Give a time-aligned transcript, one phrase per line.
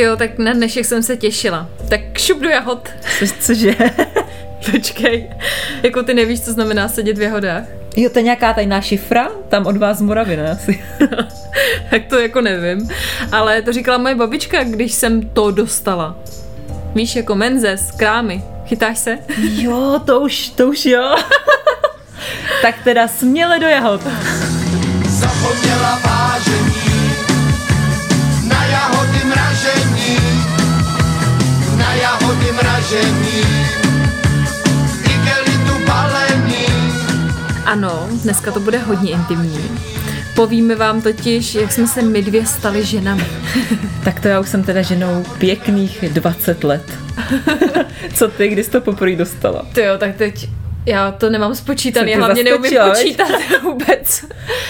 [0.00, 1.68] Ty jo, tak na dnešek jsem se těšila.
[1.88, 2.88] Tak šup do jahod.
[3.18, 3.74] Co, cože?
[4.70, 5.30] Počkej,
[5.82, 7.64] jako ty nevíš, co znamená sedět v jahodách?
[7.96, 9.28] Jo, to je nějaká tajná šifra?
[9.48, 10.50] Tam od vás z Moravy, ne?
[10.52, 10.84] Asi.
[11.90, 12.88] tak to jako nevím.
[13.32, 16.18] Ale to říkala moje babička, když jsem to dostala.
[16.94, 18.42] Víš, jako menzes, krámy.
[18.66, 19.18] Chytáš se?
[19.38, 21.16] Jo, to už, to už jo.
[22.62, 24.00] tak teda směle do jahod.
[25.08, 26.09] Zapomněla
[32.40, 33.42] na jahody mražení,
[35.04, 36.66] igelitu balení.
[37.64, 39.60] Ano, dneska to bude hodně intimní.
[40.34, 43.26] Povíme vám totiž, jak jsme se my dvě stali ženami.
[44.04, 46.82] tak to já už jsem teda ženou pěkných 20 let.
[48.14, 49.66] Co ty, kdy jsi to poprvé dostala?
[49.72, 50.48] Ty jo, tak teď
[50.86, 53.28] já to nemám spočítaný, hlavně neumím počítat
[53.62, 54.24] vůbec.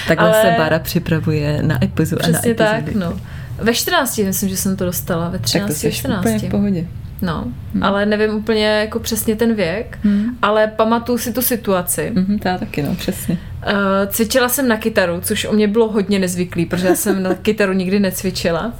[0.08, 2.22] Takhle Ale- se Bára připravuje na epizodu.
[2.22, 3.20] Přesně na tak, no.
[3.58, 6.20] Ve 14 myslím, že jsem to dostala, ve Tak 13, to jsi 14.
[6.20, 6.86] úplně v pohodě.
[7.22, 7.44] No,
[7.82, 9.98] ale nevím úplně jako přesně ten věk,
[10.42, 12.12] ale pamatuju si tu situaci.
[12.42, 13.38] To já taky, no, přesně.
[13.66, 13.72] Uh,
[14.12, 17.72] cvičila jsem na kytaru, což o mě bylo hodně nezvyklý, protože já jsem na kytaru
[17.72, 18.72] nikdy necvičila.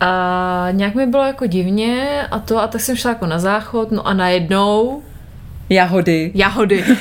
[0.00, 3.90] A nějak mi bylo jako divně a to, a tak jsem šla jako na záchod,
[3.90, 5.02] no a najednou
[5.70, 6.30] Jahody.
[6.34, 6.84] jahody.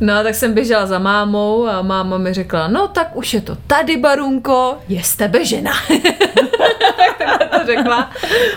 [0.00, 3.40] No a tak jsem běžela za mámou a máma mi řekla, no tak už je
[3.40, 5.72] to tady, Barunko, je z tebe žena.
[7.26, 8.10] takhle to řekla.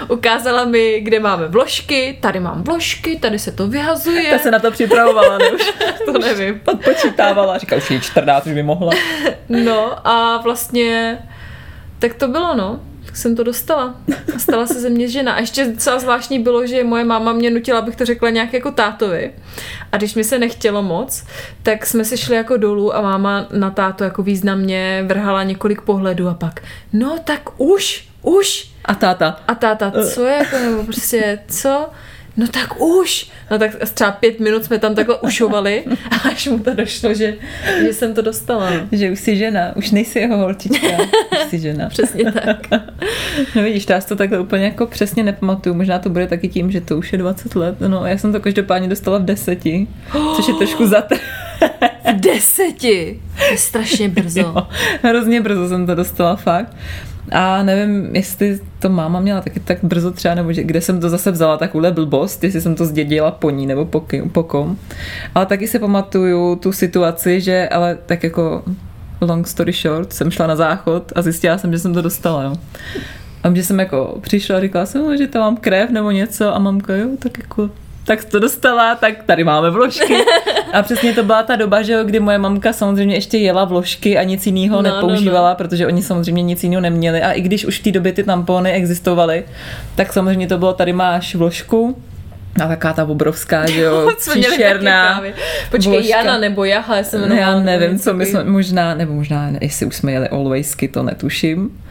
[0.07, 4.31] Ukázala mi, kde máme vložky, tady mám vložky, tady se to vyhazuje.
[4.31, 5.51] Ta se na to připravovala, ne?
[5.51, 5.73] Už
[6.05, 6.61] to nevím.
[6.65, 7.57] odpočítávala.
[7.57, 8.91] Říkala, už je 14, už by mohla.
[9.49, 11.17] No a vlastně
[11.99, 12.79] tak to bylo, no.
[13.05, 13.95] Tak jsem to dostala.
[14.35, 15.33] A stala se ze mě žena.
[15.33, 18.71] A ještě docela zvláštní bylo, že moje máma mě nutila, abych to řekla nějak jako
[18.71, 19.31] tátovi.
[19.91, 21.25] A když mi se nechtělo moc,
[21.63, 26.27] tak jsme se šli jako dolů a máma na táto jako významně vrhala několik pohledů
[26.27, 26.61] a pak,
[26.93, 28.69] no tak už, už.
[28.85, 29.39] A táta.
[29.47, 31.89] A táta, co je jako, nebo prostě, co?
[32.37, 33.29] No tak už.
[33.51, 35.83] No tak třeba pět minut jsme tam takhle ušovali
[36.39, 37.35] až mu to došlo, že,
[37.81, 38.71] že jsem to dostala.
[38.91, 40.87] Že už jsi žena, už nejsi jeho holčička,
[41.31, 41.89] už jsi žena.
[41.89, 42.57] Přesně tak.
[43.55, 45.75] No vidíš, já si to takhle úplně jako přesně nepamatuju.
[45.75, 47.75] Možná to bude taky tím, že to už je 20 let.
[47.87, 49.87] No já jsem to každopádně dostala v deseti,
[50.35, 51.15] což je trošku zatr...
[52.13, 53.19] V deseti.
[53.37, 54.39] To je strašně brzo.
[54.39, 54.67] Jo,
[55.03, 56.75] hrozně brzo jsem to dostala fakt.
[57.31, 61.09] A nevím, jestli to máma měla taky tak brzo třeba, nebo že, kde jsem to
[61.09, 64.77] zase vzala takovouhle blbost, jestli jsem to zdědila po ní nebo po, kým- po kom.
[65.35, 68.63] Ale taky si pamatuju tu situaci, že ale tak jako
[69.21, 72.55] long story short, jsem šla na záchod a zjistila jsem, že jsem to dostala, jo.
[73.43, 76.55] A že jsem jako přišla a říkala jsem, "No, že tam mám krev nebo něco
[76.55, 77.69] a mamka, jo, tak jako
[78.09, 80.17] tak to dostala, tak tady máme vložky.
[80.73, 84.17] A přesně to byla ta doba, že jo, kdy moje mamka samozřejmě ještě jela vložky
[84.17, 85.55] a nic jiného No, nepoužívala, no, no.
[85.55, 87.21] protože oni samozřejmě nic jiného neměli.
[87.21, 89.43] A i když už v té době ty tampony existovaly,
[89.95, 91.97] tak samozřejmě to bylo, tady máš vložku,
[92.63, 95.23] a taká ta obrovská, že jo, příšerná.
[95.71, 96.17] Počkej, vložka.
[96.17, 99.59] Jana nebo Jaha, já jsem jmenovala, já nevím, co my jsme, možná, nebo možná, ne,
[99.61, 101.81] jestli už jsme jeli Alwaysky, to netuším.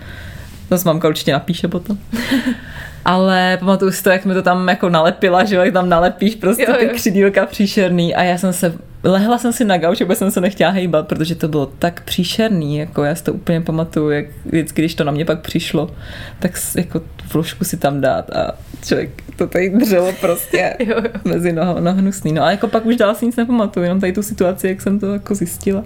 [0.69, 1.99] To s mamka určitě napíše potom.
[3.09, 6.63] Ale pamatuju si to, jak mi to tam jako nalepila, že jak tam nalepíš prostě
[6.69, 6.91] Jo, ty jo.
[6.95, 8.75] křidílka příšerný a já jsem se,
[9.05, 12.79] lehla jsem si na gauč, vůbec jsem se nechtěla hejbat, protože to bylo tak příšerný,
[12.79, 15.91] jako já si to úplně pamatuju, jak vždycky, když to na mě pak přišlo,
[16.39, 17.01] tak jako
[17.33, 18.53] vložku si tam dát a
[18.85, 21.11] člověk to tady drželo prostě Jo, jo.
[21.25, 22.33] mezi noho, no hnusný.
[22.33, 25.01] No a jako pak už dál si nic nepamatuju, jenom tady tu situaci, jak jsem
[25.01, 25.85] to jako zjistila.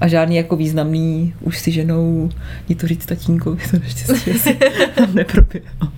[0.00, 2.30] A žádný jako významný, už si ženou,
[2.68, 4.58] jdi to říct tatínkovi, to ještě si
[4.94, 5.88] tam neproběhlo.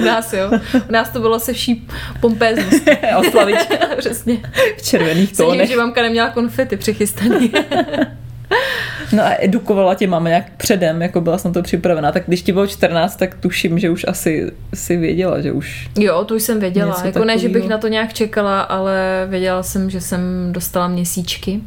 [0.00, 0.50] U nás, jo.
[0.88, 1.88] U nás to bylo se vší
[2.20, 2.90] pompézností.
[3.18, 4.36] Oslavička Přesně.
[4.78, 5.68] v červených tónech.
[5.68, 7.52] že mamka neměla konfety přichystaný.
[9.12, 12.12] No a edukovala tě máma nějak předem, jako byla jsem to připravená.
[12.12, 16.24] Tak když ti bylo 14, tak tuším, že už asi si věděla, že už Jo,
[16.24, 17.02] to už jsem věděla.
[17.04, 17.70] Jako ne, že bych takovýho.
[17.70, 20.20] na to nějak čekala, ale věděla jsem, že jsem
[20.52, 21.60] dostala měsíčky.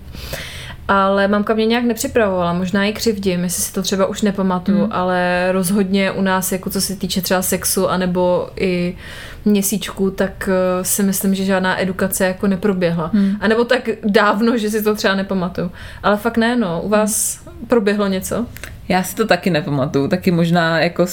[0.87, 4.91] Ale mamka mě nějak nepřipravovala, možná i křivdím, jestli si to třeba už nepamatuju, hmm.
[4.91, 8.97] ale rozhodně u nás, jako co se týče třeba sexu, anebo i
[9.45, 13.11] měsíčku, tak eh, si myslím, že žádná edukace jako neproběhla.
[13.13, 13.35] Hmm.
[13.39, 15.71] A nebo tak dávno, že si to třeba nepamatuju.
[16.03, 17.67] Ale fakt ne, no, u vás hmm.
[17.67, 18.45] proběhlo něco?
[18.89, 21.05] Já si to taky nepamatuju, taky možná jako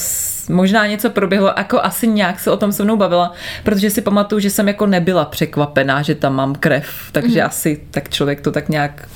[0.48, 3.32] možná něco proběhlo, jako asi nějak se o tom se mnou bavila,
[3.64, 7.46] protože si pamatuju, že jsem jako nebyla překvapená, že tam mám krev, takže mm.
[7.46, 9.08] asi tak člověk to tak nějak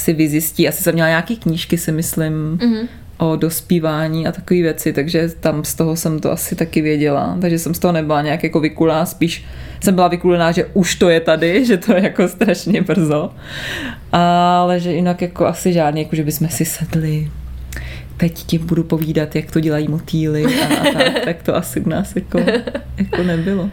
[0.00, 0.68] si vyzjistí.
[0.68, 2.88] Asi jsem měla nějaký knížky, si myslím, mm.
[3.18, 7.58] o dospívání a takové věci, takže tam z toho jsem to asi taky věděla, takže
[7.58, 9.44] jsem z toho nebyla nějak jako vykulená, spíš
[9.80, 13.30] jsem byla vykulená, že už to je tady, že to je jako strašně brzo,
[14.12, 17.30] ale že jinak jako asi žádný, jako že bychom si sedli
[18.18, 21.88] teď ti budu povídat, jak to dělají motýly a, a tak, tak to asi u
[21.88, 22.38] nás jako,
[22.96, 23.70] jako nebylo.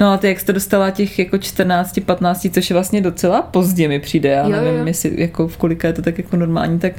[0.00, 3.88] No a ty, jak jste dostala těch jako 14, 15, což je vlastně docela pozdě
[3.88, 4.86] mi přijde, já Jo, nevím, jo.
[4.86, 6.92] jestli jako v kolika je to tak jako normální, tak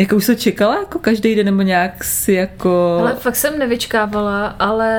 [0.00, 2.96] jako už se čekala jako každý den nebo nějak si jako...
[3.00, 4.90] Ale fakt jsem nevyčkávala, ale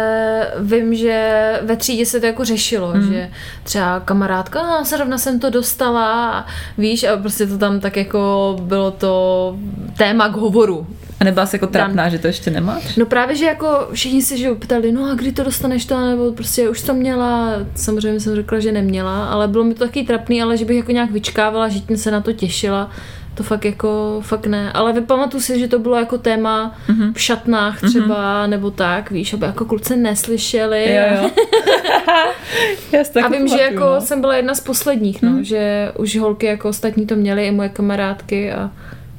[0.59, 3.01] vím, že ve třídě se to jako řešilo, Mhm.
[3.03, 3.13] mm.
[3.13, 3.29] že
[3.63, 6.45] třeba kamarádka, a zrovna jsem to dostala, a
[6.77, 9.55] víš, a prostě to tam tak jako bylo to
[9.97, 10.87] téma k hovoru.
[11.19, 12.95] A nebyla jsi jako trapná, že to ještě nemáš?
[12.95, 16.31] No právě, že jako všichni se že ptali, no a kdy to dostaneš to, nebo
[16.31, 20.41] prostě už to měla, samozřejmě jsem řekla, že neměla, ale bylo mi to taky trapný,
[20.41, 22.89] ale že bych jako nějak vyčkávala, že tím se na to těšila,
[23.33, 24.71] to fakt jako, fakt ne.
[24.73, 27.13] Ale vypamatuju si, že to bylo jako téma Mhm.
[27.13, 30.93] v šatnách třeba, nebo tak, víš, aby jako kluci neslyšeli.
[30.93, 31.29] Jo, jo.
[32.91, 33.91] Já si A vím, že jako no.
[33.91, 34.01] Mhm.
[34.01, 37.69] jsem byla jedna z posledních, no, že už holky jako ostatní to měly, i moje
[37.69, 38.71] kamarádky a,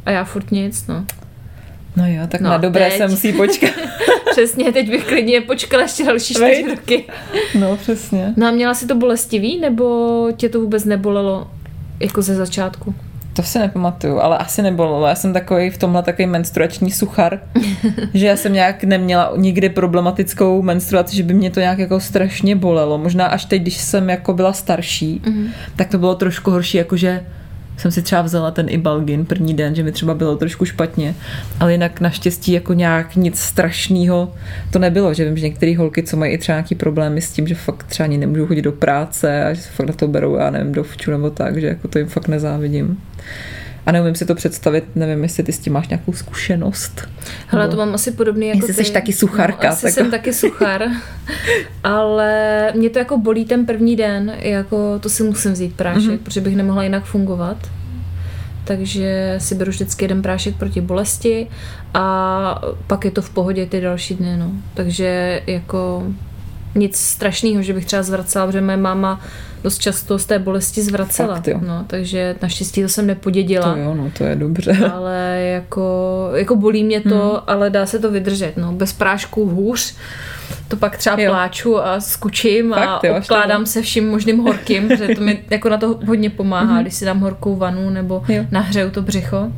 [0.07, 1.05] a já furt nic, no.
[1.97, 2.99] No jo, tak No na dobré teď?
[2.99, 3.71] se musí počkat.
[4.31, 7.05] Přesně, teď bych klidně počkala ještě další čtyři roky.
[7.59, 8.35] No přesně.
[8.37, 11.51] No a měla si to bolestivý, nebo tě to vůbec nebolelo
[12.01, 12.95] jako ze začátku?
[13.33, 15.07] To si nepamatuju, ale asi nebolelo.
[15.07, 17.41] Já jsem takový v tomhle takový menstruační suchar,
[18.15, 22.57] že já jsem nějak neměla nikdy problematickou menstruaci, že by mě to nějak jako strašně
[22.57, 22.99] bolelo.
[22.99, 25.49] Možná až teď, když jsem jako byla starší, mm-hmm.
[25.77, 27.27] tak to bylo trošku horší, jakože
[27.83, 31.15] jsem si třeba vzala ten Ibalgin první den, že mi třeba bylo trošku špatně,
[31.61, 34.35] ale jinak naštěstí jako nějak nic strašného
[34.71, 37.47] to nebylo, že vím, že některé holky, co mají i třeba nějaký problémy s tím,
[37.47, 40.37] že fakt třeba ani nemůžou chodit do práce a že se fakt na to berou,
[40.37, 42.99] já nevím, do nebo tak, že jako to jim fakt nezávidím.
[43.87, 47.09] A neumím si to představit, nevím, jestli ty s tím máš nějakou zkušenost.
[47.47, 48.85] Hele, to mám asi podobný jako Jestli ty.
[48.85, 50.83] jsi taky sucharka, No, asi tak- jsem taky suchar,
[51.85, 56.15] ale mě to jako bolí ten první den, jako to si musím vzít prášek, Mhm.
[56.15, 56.19] mm-hmm.
[56.25, 57.57] protože bych nemohla jinak fungovat.
[58.65, 61.47] Takže si beru vždycky jeden prášek proti bolesti
[61.95, 64.53] a pak je to v pohodě ty další dny, no.
[64.75, 66.07] Takže jako
[66.75, 69.21] nic strašného, že bych třeba zvracela, protože moje máma
[69.63, 71.35] dost často z té bolesti zvracela.
[71.35, 71.61] Fakt, jo.
[71.67, 74.77] no, takže naštěstí to jsem nepodědila To jo, no to je dobře.
[74.95, 77.43] ale jako, jako bolí mě to, hmm.
[77.47, 78.57] ale dá se to vydržet.
[78.57, 78.73] No.
[78.73, 79.95] Bez prášku hůř.
[80.69, 81.31] To pak třeba Jo.
[81.31, 85.69] pláču a skučím Fakt, a jo, obkládám se vším možným horkým, protože to mi jako
[85.69, 88.45] na to hodně pomáhá, když si dám horkou vanu nebo Jo.
[88.51, 89.53] nahřeju to břicho.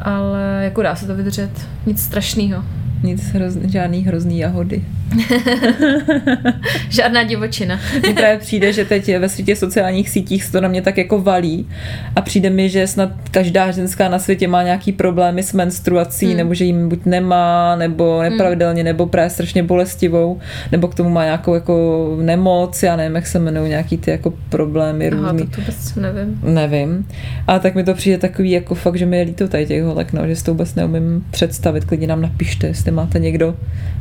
[0.00, 1.50] Ale jako dá se to vydržet.
[1.86, 2.64] Nic strašného.
[3.02, 4.84] Nic hrozný, žádný hrozný jahody.
[6.88, 7.80] Žádná divočina.
[8.02, 11.20] Mně právě přijde, že teď ve světě sociálních sítích se to na mě tak jako
[11.20, 11.68] valí
[12.16, 16.36] a přijde mi, že snad každá ženská na světě má nějaký problémy s menstruací, hmm.
[16.36, 20.40] nebo že jim buď nemá, nebo nepravidelně, nebo právě strašně bolestivou,
[20.72, 24.32] nebo k tomu má nějakou jako nemoc, já nevím, jak se jmenují nějaký ty jako
[24.48, 25.46] problémy Aha, různý.
[25.46, 26.40] to, to vůbec nevím.
[26.42, 27.06] Nevím.
[27.46, 30.12] A tak mi to přijde takový jako fakt, že mi je líto tady těch holek,
[30.12, 31.84] no, že si to vůbec neumím představit.
[31.84, 33.54] Klidně nám napište, jestli máte někdo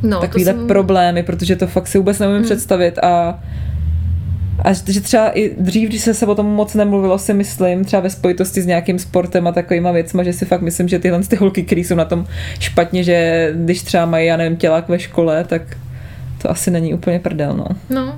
[0.04, 0.68] No, takovýhle jsem...
[0.96, 2.46] problémy, protože to fakt si vůbec neumím hmm.
[2.46, 3.40] představit a
[4.64, 8.02] a že třeba i dřív, když se se o tom moc nemluvilo, si myslím, třeba
[8.02, 11.36] ve spojitosti s nějakým sportem a takovýma věcma, že si fakt myslím, že tyhle ty
[11.36, 12.26] holky, které jsou na tom
[12.60, 15.62] špatně, že když třeba mají, já nevím, tělák ve škole, tak
[16.42, 17.68] to asi není úplně prdel, no.
[17.90, 18.14] No.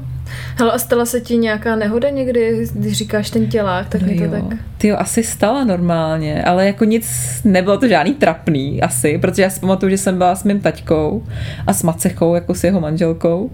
[0.57, 4.17] Hele, a stala se ti nějaká nehoda někdy, když říkáš ten tělák, tak No mi
[4.17, 4.31] to jo.
[4.31, 4.59] tak...
[4.77, 7.07] Ty jo, asi stala normálně, ale jako nic,
[7.43, 11.23] nebylo to žádný trapný asi, protože já si pamatuju, že jsem byla s mým taťkou
[11.67, 13.51] a s Macechou, jako s jeho manželkou.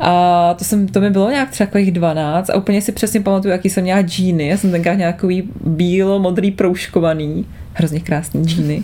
[0.00, 3.52] A to, jsem, to mi bylo nějak třeba takových 12 a úplně si přesně pamatuju,
[3.52, 4.48] jaký jsem měla džíny.
[4.48, 8.82] Já jsem tenkrát takový bílo-modrý proužkovaný, hrozně krásný džíny.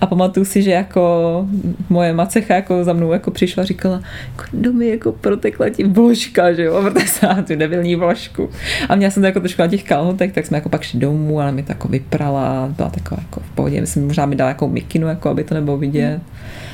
[0.00, 1.46] A pamatuju si, že jako
[1.88, 4.00] moje macecha jako za mnou jako přišla a říkala,
[4.36, 8.50] jako domy jako protekla ti vložka, že jo, protože jsem tu debilní vložku.
[8.88, 11.40] A měla jsem to jako trošku na těch kalhotech, tak jsme jako pak šli domů,
[11.40, 14.68] ale mi to jako vyprala, byla taková jako v pohodě, myslím, možná mi dala jako
[14.68, 16.20] mikinu, jako aby to nebylo vidět.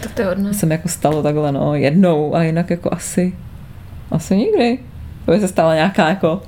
[0.02, 0.54] Tak to je hodné.
[0.54, 3.32] Jsem jako stalo takhle, no, jednou a jinak jako asi,
[4.10, 4.78] asi nikdy.
[5.24, 6.42] To by se stala nějaká jako,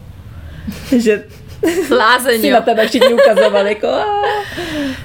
[0.99, 1.25] že
[1.91, 2.55] Lázeň, Si jo.
[2.55, 3.89] na tebe všichni ukazovali, jako.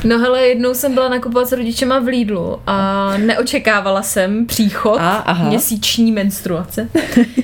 [0.03, 5.09] No hele, jednou jsem byla nakupovat s rodičema v Lidlu a neočekávala jsem příchod A,
[5.09, 5.49] aha.
[5.49, 6.89] měsíční menstruace.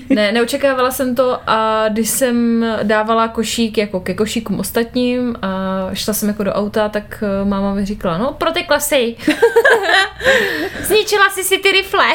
[0.09, 5.49] Ne, neočekávala jsem to a když jsem dávala košík jako ke košíkům ostatním a
[5.93, 9.15] šla jsem jako do auta, tak eh, máma mi říkala, no protekla si.
[10.83, 12.05] Zničila si si ty rifle.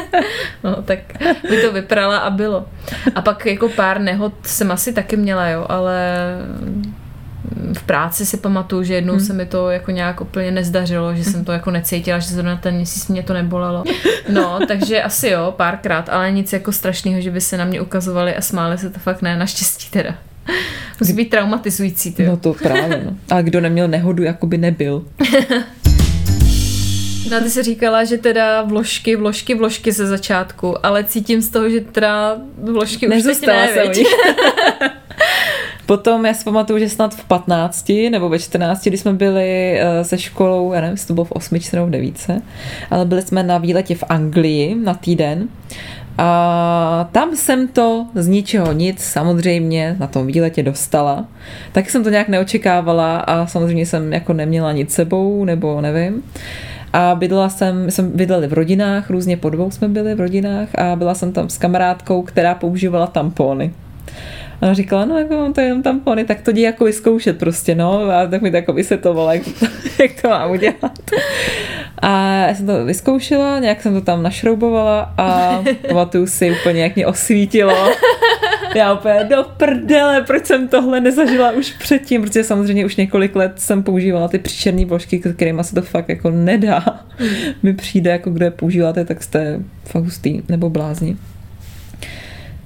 [0.64, 0.98] no tak
[1.50, 2.66] mi to vyprala a bylo.
[3.14, 6.04] A pak jako pár nehod jsem asi taky měla, jo, ale
[7.78, 11.44] v práci si pamatuju, že jednou se mi to jako nějak úplně nezdařilo, že jsem
[11.44, 13.84] to jako necítila, že zrovna ten měsíc mě to nebolelo.
[14.32, 18.36] No, takže asi jo, párkrát, ale nic jako strašného, že by se na mě ukazovali
[18.36, 20.14] a smáli se to fakt ne, naštěstí teda.
[21.00, 22.26] Musí být traumatizující, ty.
[22.26, 23.16] No to právě, no.
[23.30, 25.04] A kdo neměl nehodu, jako by nebyl.
[27.30, 31.70] No, ty jsi říkala, že teda vložky, vložky, vložky ze začátku, ale cítím z toho,
[31.70, 34.04] že teda vložky už teď Nezůstala ne, jsem.
[35.86, 40.04] Potom já si pamatuju, že snad v 15 nebo ve 14, když jsme byli eh,
[40.04, 42.30] se školou, já nevím, jestli to bylo v 8 nebo v 9,
[42.90, 45.48] ale byli jsme na výletě v Anglii na týden.
[46.18, 51.24] A tam jsem to z ničeho nic samozřejmě na tom výletě dostala.
[51.72, 56.22] Tak jsem to nějak neočekávala a samozřejmě jsem jako neměla nic sebou, nebo nevím.
[56.96, 60.96] A bydlela jsem, jsme bydleli v rodinách, různě po dvou jsme byli v rodinách a
[60.96, 63.72] byla jsem tam s kamarádkou, která používala tampony.
[64.60, 67.74] A ona říkala, no jako mám to jenom tampony, tak to jdi jako vyzkoušet prostě,
[67.74, 68.10] no.
[68.10, 69.42] A tak mi to jako vysvětlovala, jak,
[70.00, 70.98] jak to mám udělat.
[71.98, 76.96] A já jsem to vyzkoušela, nějak jsem to tam našroubovala a pamatuju si úplně, jak
[76.96, 77.92] mě osvítilo.
[78.74, 83.52] Já úplně do prdele, proč jsem tohle nezažila už předtím, protože samozřejmě už několik let
[83.56, 86.84] jsem používala ty příšerné vložky, kterými se to fakt jako nedá.
[87.62, 91.16] Mi přijde, jako kdo je používáte, tak jste fakt hustý nebo blázni.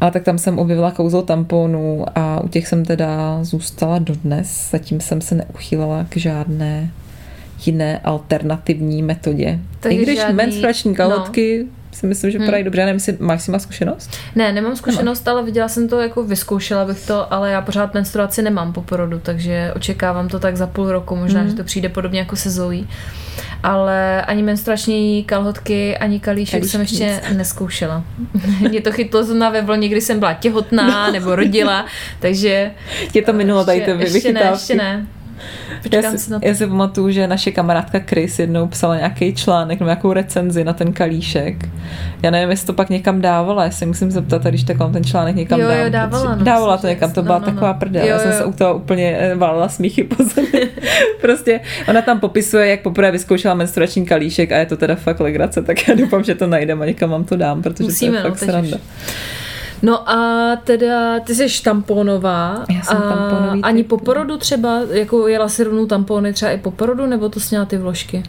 [0.01, 4.71] A tak tam jsem objevila kouzlo tamponů a u těch jsem teda zůstala dodnes.
[4.71, 6.91] Zatím jsem se neuchýlila k žádné
[7.67, 9.59] jiné alternativní metodě.
[9.81, 12.81] Takže I když žádný- menstruační kalhotky si myslím, že vypadají dobře.
[12.81, 14.11] Já nevím, jestli máš si má zkušenost?
[14.37, 18.43] Ne, nemám zkušenost, ale viděla jsem to, jako vyzkoušela bych to, ale já pořád menstruaci
[18.43, 22.19] nemám po porodu, takže očekávám to tak za půl roku, možná, že to přijde podobně
[22.19, 22.85] jako se Zoe.
[23.63, 28.05] Ale ani menstruační kalhotky, ani kalíšek jsem ještě neskoušela.
[28.69, 31.87] Mě to chytlo zrovna ve vlně, kdy jsem byla těhotná nebo rodila,
[32.21, 32.71] takže
[33.13, 35.07] Tě to minulo tady ty ještě ne, ještě ne.
[35.71, 39.81] Já Počkám si, si já si pamatuju, že naše kamarádka Chris jednou psala nějaký článek
[39.81, 41.69] nebo nějakou recenzi na ten kalíšek.
[42.23, 45.05] Já nevím, jestli to pak někam dávala, já se musím zeptat, když tak vám ten
[45.05, 46.11] článek někam Jo, jo, dám.
[46.11, 47.53] dávala, protože- no, dávala to někam, to no, byla no, no.
[47.53, 48.03] taková prdel.
[48.03, 48.37] Jo, Já jsem jo.
[48.39, 50.69] se u toho úplně eh, válila smíchy po zemi.
[51.21, 55.63] prostě ona tam popisuje, jak poprvé vyzkoušela menstruační kalíšek a je to teda fakt legrace,
[55.63, 58.23] tak já doufám, že to najdeme a někam vám to dám, protože Musíme, to je
[58.25, 58.77] no, fakt teď sranda.
[58.77, 58.83] už.
[59.83, 62.65] No a teda ty jsi tamponová.
[62.71, 64.03] Já jsem a tamponový Ani po no.
[64.03, 67.79] porodu třeba, jako jela si rovnou tampony třeba i po porodu, nebo to sněla ty
[67.79, 68.23] vložky?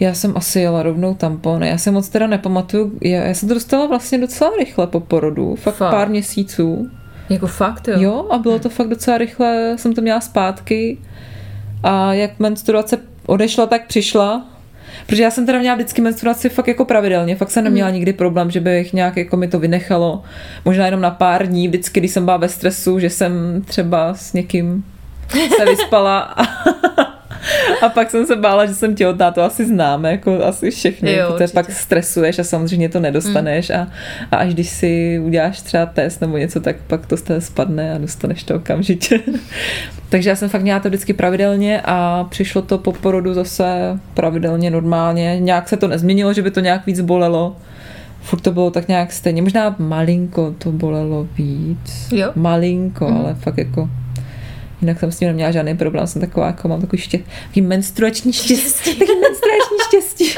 [0.00, 1.68] Já jsem asi jela rovnou tampony.
[1.68, 2.92] Já si moc teda nepamatuju.
[3.02, 5.56] Já, já jsem to dostala vlastně docela rychle po porodu.
[5.56, 5.90] Fakt, Fakt?
[5.90, 6.90] pár měsíců.
[7.28, 7.94] Jako fakt, jo?
[8.00, 9.74] Jo, a bylo to fakt docela rychle.
[9.76, 10.98] Jsem to měla zpátky.
[11.82, 14.44] A jak menstruace odešla, tak přišla.
[15.06, 17.36] Protože já jsem teda měla vždycky menstruaci fakt jako pravidelně.
[17.36, 20.22] Fakt jsem neměla nikdy problém, že bych nějak jako mi to vynechalo.
[20.64, 24.32] Možná jenom na pár dní, vždycky, když jsem byla ve stresu, že jsem třeba s
[24.32, 24.84] někým
[25.56, 26.44] se vyspala a,
[27.82, 31.26] a pak jsem se bála, že jsem těhotná, to asi známe, jako asi všechny, Jo,
[31.26, 31.54] protože určitě.
[31.54, 33.88] pak stresuješ a samozřejmě to nedostaneš a,
[34.30, 37.94] a až když si uděláš třeba test nebo něco, tak pak to z té spadne
[37.94, 39.20] a dostaneš to okamžitě.
[40.08, 44.70] Takže já jsem fakt měla to vždycky pravidelně a přišlo to po porodu zase pravidelně,
[44.70, 45.40] normálně.
[45.40, 47.56] Nějak se to nezměnilo, že by to nějak víc bolelo.
[48.20, 49.42] Furt to bylo tak nějak stejně.
[49.42, 52.08] Možná malinko to bolelo víc.
[52.12, 52.32] Jo?
[52.34, 53.16] Malinko, mm.
[53.16, 53.90] ale fakt jako
[54.80, 58.32] Jinak jsem s tím neměla žádný problém, jsem taková, jako mám takový, ště, takový menstruační
[58.32, 58.94] štěstí.
[58.94, 60.34] Takový menstruační štěstí.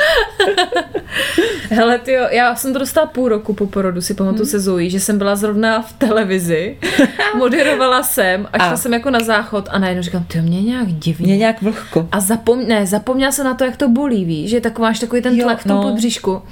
[1.71, 5.01] Hele, ty já jsem to dostala půl roku po porodu, si pamatuju se Zoe, že
[5.01, 6.79] jsem byla zrovna v televizi,
[7.39, 8.77] moderovala jsem a šla A.
[8.77, 11.27] jsem jako na záchod a najednou říkám, ty mě nějak divně.
[11.27, 12.09] Mě nějak vlhko.
[12.13, 12.69] A zapom...
[12.69, 15.45] ne, zapomněla jsem na to, jak to bolí, víš, že tak máš takový ten Jo,
[15.45, 15.83] tlak v tom no.
[15.83, 16.43] podbříšku.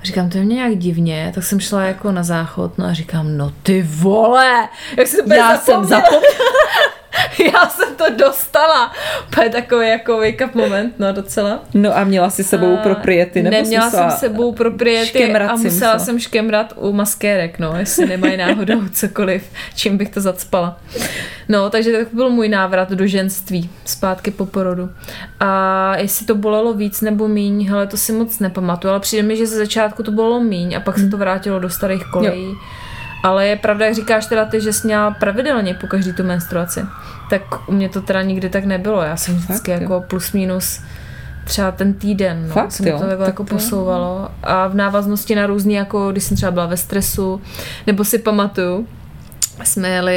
[0.00, 2.92] A říkám, to je mě nějak divně, tak jsem šla jako na záchod, no a
[2.92, 6.22] říkám, no ty vole, jak jsem Já jsem zapomněla.
[7.54, 8.92] Já jsem to dostala.
[9.28, 11.60] Úplně takový jako wake up moment, no docela.
[11.74, 15.98] No a měla si sebou propriety, nebo Neměla jsi jsem sebou propriety a musela musela.
[15.98, 19.42] jsem škemrat u maskérek, no, jestli nemají náhodou cokoliv,
[19.76, 20.80] čím bych to zacpala.
[21.48, 24.90] No, takže tak byl můj návrat do ženství, zpátky po porodu.
[25.40, 29.36] A jestli to bolelo víc nebo míň, hele, to si moc nepamatuju, ale přijde mi,
[29.36, 32.54] že ze začátku to bolelo míň a pak se to vrátilo do starých kolejí.
[33.22, 36.80] Ale je pravda, jak říkáš teda ty, že jsi měla pravidelně po každý tu menstruaci.
[37.30, 39.02] Tak u mě to teda nikdy tak nebylo.
[39.02, 39.88] Já jsem vždycky Fakt, jo.
[39.90, 40.80] jako plus minus
[41.44, 42.98] třeba ten týden, no, Fakt, se mi jo?
[42.98, 43.46] to takhle Tak jako jo.
[43.46, 44.28] posouvalo.
[44.42, 47.40] A v návaznosti na různý, jako když jsem třeba byla ve stresu,
[47.86, 48.86] nebo si pamatuju,
[49.64, 50.16] jsme jeli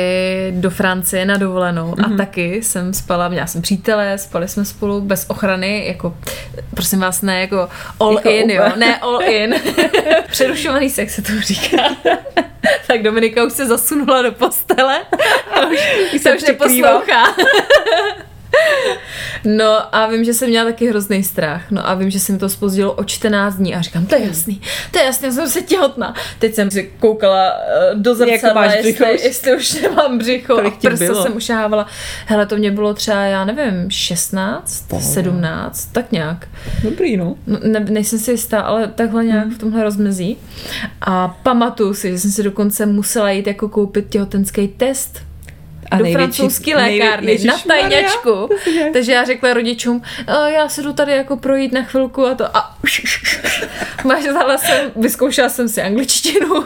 [0.56, 2.14] do Francie na dovolenou Mhm.
[2.14, 6.18] a taky jsem spala, měla jsem přítele, spali jsme spolu bez ochrany, jako
[6.76, 8.56] prosím vás, ne jako all Jako in, úplně.
[8.56, 9.56] jo, ne all in.
[10.32, 11.78] Přerušovaný sex se to říká.
[12.88, 15.00] tak Dominika už se zasunula do postele
[15.56, 15.80] a už,
[16.16, 17.24] už se už neposlouchá.
[19.46, 21.72] No a vím, že jsem měla taky hrozný strach.
[21.72, 24.28] No a vím, že se mi to spozdilo o 14 dní a říkám, to je
[24.28, 26.14] jasný, to je jasný, jsem se těhotná.
[26.40, 30.74] Teď jsem si koukala eh, do zrcadla, máš jestli, břicho jestli už nemám břicho Kolik
[30.74, 31.24] a prsa bylo?
[31.24, 31.88] jsem ušávala.
[32.26, 36.48] Hele, to mě bylo třeba, já nevím, 16, 17, tak nějak.
[36.84, 37.36] Dobrý, no.
[37.48, 40.38] No, ne, nejsem si jistá, ale takhle nějak v tomhle rozmezí.
[41.02, 45.22] A pamatuju si, že jsem si dokonce musela jít jako koupit těhotenský test
[45.94, 48.50] A do největší- francouzské nejvě- lékárny na Ježišmarja, tajňačku.
[48.94, 52.58] Takže já řekla rodičům, "E, já se jdu tady jako projít na chvilku a to
[52.58, 52.76] a
[54.06, 56.64] máš zala jsem, vyzkoušela jsem si angličtinu.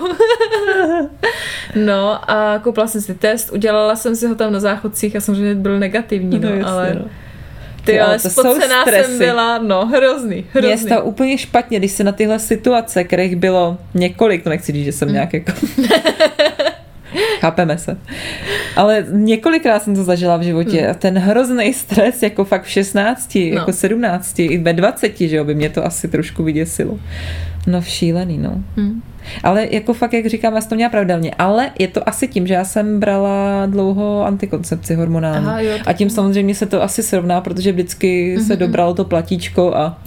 [1.75, 5.55] no a koupila jsem si test, udělala jsem si ho tam na záchodcích a samozřejmě
[5.55, 7.05] byl negativní, no, jasně, ale no.
[7.85, 9.17] ty, ale to jsou spocená jsem stresy.
[9.17, 10.89] byla, no hrozný, hrozný.
[10.89, 14.85] je to úplně špatně, když se na tyhle situace, kterých bylo několik, to nechci říct,
[14.85, 14.97] že Mm.
[14.97, 15.51] jsem nějak jako...
[17.39, 17.97] Chápeme se.
[18.75, 23.35] Ale několikrát jsem to zažila v životě a ten hrozný stres, jako fakt v 16,
[23.35, 23.49] Hmm.
[23.49, 23.59] No.
[23.59, 26.99] jako 17, i ve 20, že jo, by mě to asi trošku vyděsilo.
[27.67, 28.63] No šílený, no.
[28.77, 29.01] Hmm.
[29.43, 31.31] Ale jako fakt, jak říkám, já jsem to měla pravidelně.
[31.39, 35.45] Ale je to asi tím, že já jsem brala dlouho antikoncepci hormonální.
[35.45, 39.75] Aha, jo, a tím samozřejmě se to asi srovná, protože vždycky se dobralo to platíčko
[39.75, 39.99] a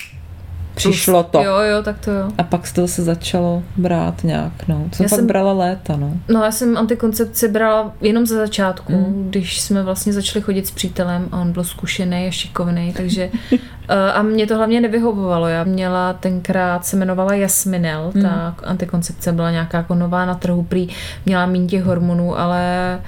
[0.89, 1.43] přišlo to.
[1.43, 2.29] Jo, jo, tak to jo.
[2.39, 4.89] A pak se to se začalo brát nějak, no.
[4.93, 6.13] Jsem Já fakt jsem- brala léta, no.
[6.29, 8.99] No já jsem antikoncepci brala jenom za začátku, Mm.
[8.99, 9.27] mm.
[9.31, 13.31] když jsme vlastně začali chodit s přítelem a on byl zkušený a šikovný, takže
[13.89, 15.49] eh, a mě to hlavně nevyhovovalo.
[15.49, 18.23] Já měla tenkrát, se jmenovala Jasminel, Mm.
[18.23, 20.89] ta antikoncepce byla nějaká jako nová na trhu, prý
[21.27, 23.01] měla méně těch hormonů, ale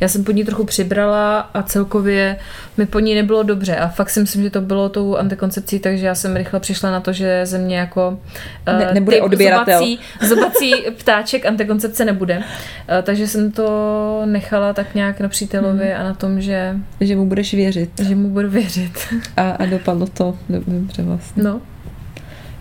[0.00, 2.36] já jsem pod ní trochu přibrala a celkově
[2.76, 6.06] mi po ní nebylo dobře a fakt si myslím, že to bylo tou antikoncepcí, takže
[6.06, 8.18] já jsem rychle přišla na to, že ze mě jako
[8.66, 9.78] eh, Ne- nebude typ odběratel.
[9.78, 12.42] Zobací, zobací ptáček antikoncepce nebude.
[12.88, 17.26] Eh, Takže jsem to nechala tak nějak na přítelovi a na tom, že, Že mu
[17.26, 17.90] budeš věřit.
[18.02, 18.92] že mu budu věřit.
[19.36, 21.42] A, a dopadlo to do- dobře vlastně.
[21.42, 21.60] No.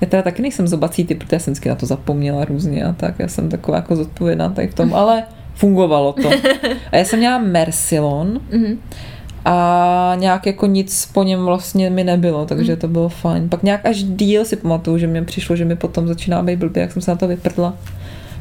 [0.01, 2.93] Já teda taky nejsem zobací typ, protože já jsem vždycky na to zapomněla různě a
[2.93, 3.19] tak.
[3.19, 5.23] Já jsem taková jako zodpovědná tady v tom, ale
[5.59, 6.29] fungovalo to.
[6.91, 8.79] A já jsem měla Mercilon Mhm.
[9.45, 13.49] a nějak jako nic po něm vlastně mi nebylo, takže to bylo fajn.
[13.49, 16.81] Pak nějak až díl si pamatuju, že mi přišlo, že mi potom začíná být blbě,
[16.81, 17.73] jak jsem se na to vyprdla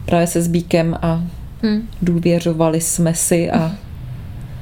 [0.06, 1.22] právě se Zbíkem a
[1.62, 1.88] Hm.
[2.02, 3.72] důvěřovali jsme si a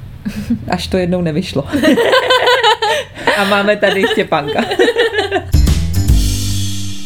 [0.68, 1.64] až to jednou nevyšlo.
[3.38, 4.64] a máme tady Štěpánka.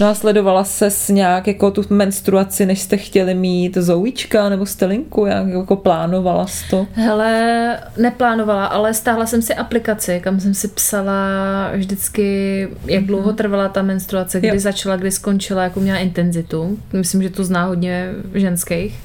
[0.00, 4.66] No a sledovala se s nějak jako tu menstruaci, než jste chtěli mít zoujíčka nebo
[4.66, 6.86] stelinku, jak jako plánovala jsi to?
[6.92, 13.68] Hele, neplánovala, ale stáhla jsem si aplikaci, kam jsem si psala vždycky, jak dlouho trvala
[13.68, 14.58] ta menstruace, kdy Jo.
[14.58, 16.78] začala, kdy skončila, jakou měla intenzitu.
[16.92, 18.98] Myslím, že to zná hodně ženských.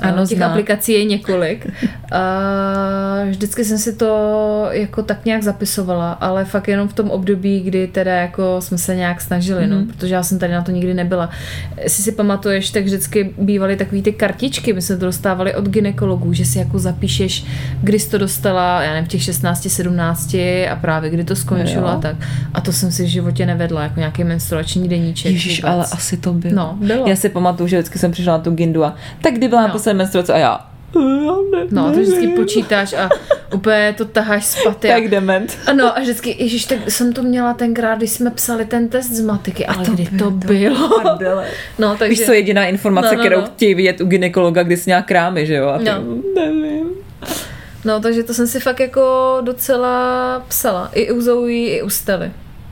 [0.00, 0.46] Ano, těch zná.
[0.46, 1.66] aplikací je několik.
[2.12, 7.60] A vždycky jsem si to jako tak nějak zapisovala, ale fakt jenom v tom období,
[7.60, 10.94] kdy teda jako jsme se nějak snažili, no, protože já jsem tady na to nikdy
[10.94, 11.30] nebyla.
[11.82, 16.32] Jestli si pamatuješ, tak vždycky bývaly takový ty kartičky, my jsme to dostávali od ginekologů,
[16.32, 17.44] že si jako zapíšeš,
[17.82, 20.34] kdy jsi to dostala, já nevím, v těch 16, 17
[20.70, 22.16] a právě kdy to skončilo a tak.
[22.54, 25.32] A to jsem si v životě nevedla, jako nějaký menstruační deníček.
[25.32, 25.74] Ježíš, vůbec.
[25.74, 26.54] ale asi to bylo.
[26.54, 27.08] No, bylo.
[27.08, 29.68] Já si pamatuju, že vždycky jsem přišla na tu gindu a tak kdy byla No.
[29.90, 30.66] Naposledy menstruace a já
[30.96, 33.08] "Eh, já ne, No, to vždycky nevím." počítáš a
[33.54, 34.90] úplně to taháš z paty.
[34.90, 35.58] a- Tak dement.
[35.66, 39.20] Ano, a vždycky, ježiš, tak jsem to měla tenkrát, když jsme psali ten test z
[39.20, 40.90] matiky, ale to kdy to to- bylo?
[41.78, 42.08] No, takže...
[42.10, 43.46] Víš, co je jediná informace, No, no, kterou no.
[43.46, 45.68] chtějí vidět u ginekologa, kdy jsi nějak krámy, že jo?
[45.68, 45.94] A ty, No.
[46.34, 46.86] nevím.
[47.84, 50.90] No, takže to jsem si fakt jako docela psala.
[50.94, 52.30] I u Zoe, i u Stely.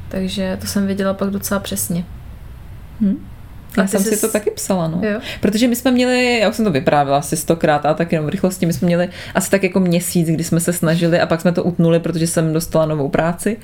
[0.08, 2.04] Takže to jsem věděla pak docela přesně.
[3.00, 3.04] A
[3.76, 5.00] Já jsem jsi si to taky psala, no.
[5.02, 5.20] Jo.
[5.40, 8.30] Protože my jsme měli, já už jsem to vyprávěla asi stokrát, a tak jenom v
[8.30, 11.52] rychlosti, my jsme měli asi tak jako měsíc, kdy jsme se snažili a pak jsme
[11.52, 13.56] to utnuli, protože jsem dostala novou práci.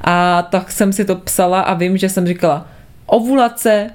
[0.00, 2.66] A tak jsem si to psala a vím, že jsem říkala,
[3.06, 3.90] ovulace,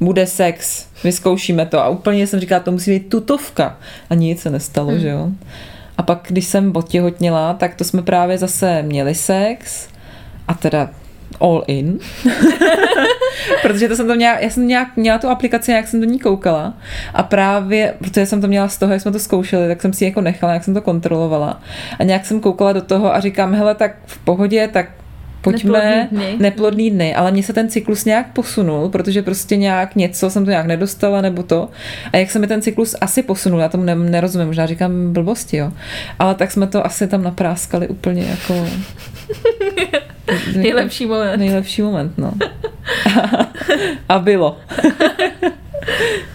[0.00, 1.78] bude sex, vyzkoušíme to.
[1.78, 3.76] A úplně jsem říkala, to musí být tutovka.
[4.10, 5.00] A nic se nestalo, hmm.
[5.00, 5.28] že jo.
[5.98, 9.88] A pak, když jsem otěhotněla, tak to jsme právě zase měli sex
[10.48, 10.90] a teda
[11.40, 11.98] all in.
[13.62, 16.18] protože to jsem to měla, já jsem nějak, měla tu aplikaci, jak jsem do ní
[16.18, 16.74] koukala
[17.14, 20.04] a právě, protože jsem to měla z toho, jak jsme to zkoušeli, tak jsem si
[20.04, 21.60] ji jako nechala, jak jsem to kontrolovala
[21.98, 24.86] a nějak jsem koukala do toho a říkám, hele, tak v pohodě, tak
[25.42, 26.36] pojďme, Neplodný dny.
[26.38, 30.50] neplodný dny, ale mně se ten cyklus nějak posunul, protože prostě nějak něco jsem to
[30.50, 31.68] nějak nedostala nebo to.
[32.12, 35.56] A jak se mi ten cyklus asi posunul, já tomu ne, nerozumím, možná říkám blbosti,
[35.56, 35.72] jo.
[36.18, 38.66] Ale tak jsme to asi tam napráskali úplně jako...
[40.56, 41.36] Nejlepší moment.
[41.36, 42.32] Nejlepší moment, no.
[44.08, 44.58] a bylo.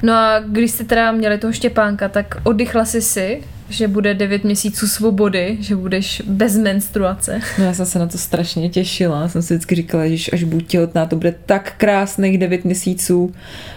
[0.03, 4.43] No a když jste teda měli toho Štěpánka, tak oddychla jsi si, že bude 9
[4.43, 7.39] měsíců svobody, že budeš bez menstruace.
[7.59, 9.29] No já jsem se na to strašně těšila.
[9.29, 13.33] Jsem si vždycky říkala, že až budu těhotná, to bude tak krásných 9 měsíců.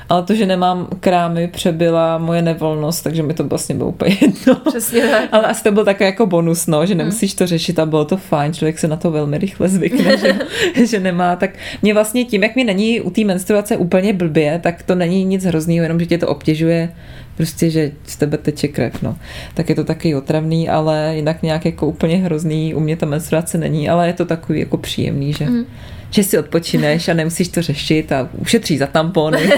[0.09, 4.55] Ale to, že nemám krámy, přebyla moje nevolnost, takže mi to vlastně bylo úplně jedno.
[4.55, 5.29] Přesně tak.
[5.33, 8.17] Ale asi to byl takový jako bonus, no, že nemusíš to řešit a bylo to
[8.17, 10.39] fajn, člověk se na to velmi rychle zvykne, že,
[10.87, 11.37] že nemá.
[11.37, 11.51] Tak
[11.83, 15.45] mě vlastně tím, jak mi není u té menstruace úplně blbě, tak to není nic
[15.45, 16.93] hroznýho, jenom že tě to obtěžuje,
[17.37, 19.17] prostě, že z tebe teče krev, no.
[19.55, 23.59] Tak je to taky otravný, ale jinak nějak jako úplně hrozný, u mě ta menstruace
[23.59, 25.65] není, ale je to takový jako příjemný, že, mm.
[26.11, 29.39] že si odpočineš a nemusíš to řešit a ušetří za tampony.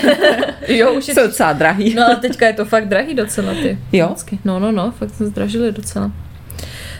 [0.68, 1.94] Jo, už Jsou docela drahý.
[1.94, 3.78] No ale teďka je to fakt drahý docela ty.
[3.92, 4.06] Jo?
[4.06, 4.38] Vždycky.
[4.44, 6.12] No, no, no, fakt se zdražili docela.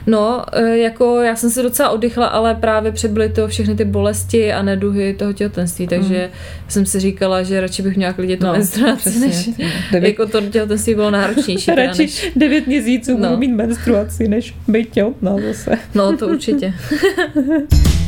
[0.07, 4.53] No, e, jako já jsem si docela oddychla, ale právě přebyly to všechny ty bolesti
[4.53, 6.31] a neduhy toho těhotenství, takže
[6.69, 9.27] jsem si říkala, že radši bych měla klidně tu No, menstruaci, přesně.
[9.27, 9.51] než
[9.93, 11.71] Devět- jako to těhotenství bylo náročnější.
[11.75, 13.29] Radši než, 9 měsíců No.
[13.29, 15.79] budu mít menstruaci, než být těhotná zase.
[15.95, 16.75] no, to určitě.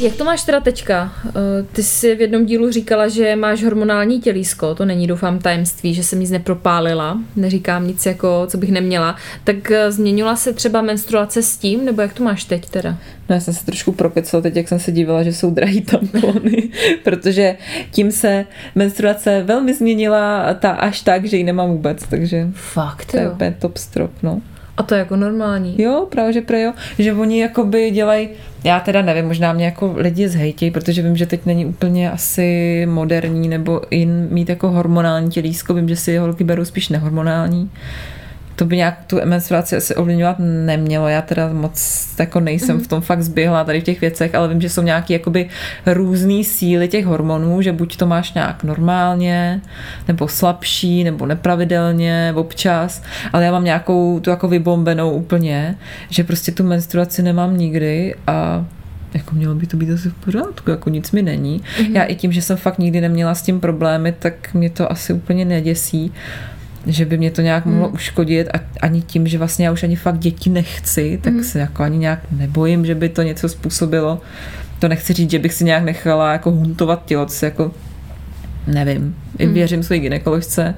[0.00, 1.12] Jak to máš teda teďka?
[1.26, 1.32] Eh,
[1.72, 6.02] Ty jsi v jednom dílu říkala, že máš hormonální tělísko, to není doufám tajemství, že
[6.02, 9.16] jsem nic nepropálila, neříkám nic jako, co bych neměla.
[9.44, 12.96] Tak eh, změnila se třeba menstruace s tím, nebo jak to máš teď teda?
[13.28, 16.70] No já jsem se trošku prokecala teď, jak jsem se dívala, že jsou drahý tampony,
[17.04, 17.56] protože
[17.90, 23.16] tím se menstruace velmi změnila ta až tak, že ji nemám vůbec, takže Fakt to
[23.16, 23.36] je jo.
[23.58, 24.42] top strop, no.
[24.78, 25.74] A to je jako normální.
[25.78, 28.28] Jo, právě, že pre jo, že oni jakoby dělají,
[28.64, 32.86] já teda nevím, možná mě jako lidi zhejtějí, protože vím, že teď není úplně asi
[32.90, 37.70] moderní nebo in mít jako hormonální tělísko, vím, že si holky berou spíš nehormonální.
[38.58, 41.08] To by nějak tu menstruaci asi ovlivňovat nemělo.
[41.08, 42.82] Já teda moc jako nejsem mm.
[42.82, 45.48] v tom fakt zběhla tady v těch věcech, ale vím, že jsou nějaké jakoby
[45.86, 49.60] různé síly těch hormonů, že buď to máš nějak normálně,
[50.08, 55.74] nebo slabší, nebo nepravidelně, občas, ale já mám nějakou tu jako vybombenou úplně,
[56.10, 58.64] že prostě tu menstruaci nemám nikdy a
[59.14, 61.60] jako mělo by to být asi v pořádku, jako nic mi není.
[61.60, 61.96] Mm-hmm.
[61.96, 65.12] Já i tím, že jsem fakt nikdy neměla s tím problémy, tak mě to asi
[65.12, 66.12] úplně neděsí
[66.88, 67.94] že by mě to nějak mohlo hmm.
[67.94, 71.44] uškodit a ani tím, že vlastně já už ani fakt děti nechci, tak hmm.
[71.44, 74.20] se jako ani nějak nebojím, že by to něco způsobilo.
[74.78, 77.70] To nechci říct, že bych si nějak nechala jako huntovat tělo, co jako
[78.66, 79.16] nevím.
[79.38, 80.74] I věřím své gynekoložce,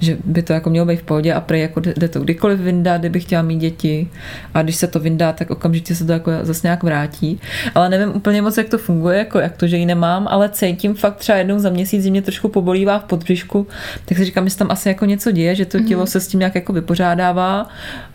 [0.00, 3.00] že by to jako mělo být v pohodě a prej jako jde to kdykoliv vyndat,
[3.00, 4.08] kdybych chtěla mít děti
[4.54, 7.40] a když se to vyndá, tak okamžitě se to jako zase nějak vrátí.
[7.74, 10.94] Ale nevím úplně moc, jak to funguje, jako jak to, že ji nemám, ale cítím
[10.94, 13.66] fakt třeba jednou za měsíc, mě trošku pobolívá v podbřišku,
[14.04, 16.40] tak si říkám, že tam asi jako něco děje, že to tělo se s tím
[16.40, 17.68] nějak jako vypořádává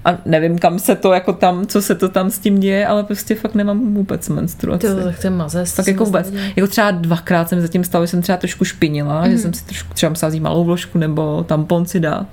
[0.05, 3.03] a nevím, kam se to jako tam, co se to tam s tím děje, ale
[3.03, 4.87] prostě fakt nemám vůbec menstruaci.
[4.87, 5.73] To tak ten mazec.
[5.73, 6.33] Tak jako vůbec.
[6.55, 9.31] Jako třeba dvakrát jsem zatím stala, že jsem třeba trošku špinila, mm.
[9.31, 12.25] že jsem si trošku třeba vzít malou vložku nebo tampon si dát.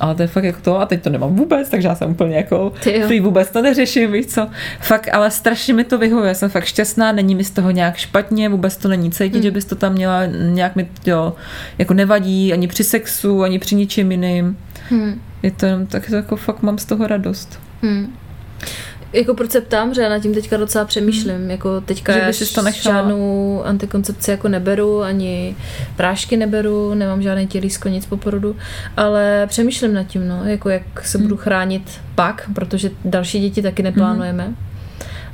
[0.00, 2.36] Ale to je fakt jako to a teď to nemám vůbec, takže já jsem úplně
[2.36, 4.48] jako Ty free, vůbec to neřeším, víš co.
[4.80, 8.48] Fakt, ale strašně mi to vyhovuje, jsem fakt šťastná, není mi z toho nějak špatně,
[8.48, 11.36] vůbec to není cítit, že bys to tam měla, nějak mi to
[11.78, 14.56] jako nevadí ani při sexu, ani při ničem jiným.
[14.88, 15.20] Hmm.
[15.42, 17.60] Je to jenom tak, jako fakt mám z toho radost.
[17.82, 18.16] Hmm.
[19.14, 21.34] Jako proč se ptám, že já nad tím teďka docela přemýšlím.
[21.36, 21.50] Hmm.
[21.50, 22.96] Jako teďka Že já bys si to nechala?
[22.96, 25.56] žádnou antikoncepci jako neberu, ani
[25.96, 28.56] prášky neberu, nemám žádný tělísko, nic po porodu,
[28.96, 31.26] ale přemýšlím nad tím, no, jako jak se Hmm.
[31.26, 34.54] budu chránit pak, protože další děti taky neplánujeme.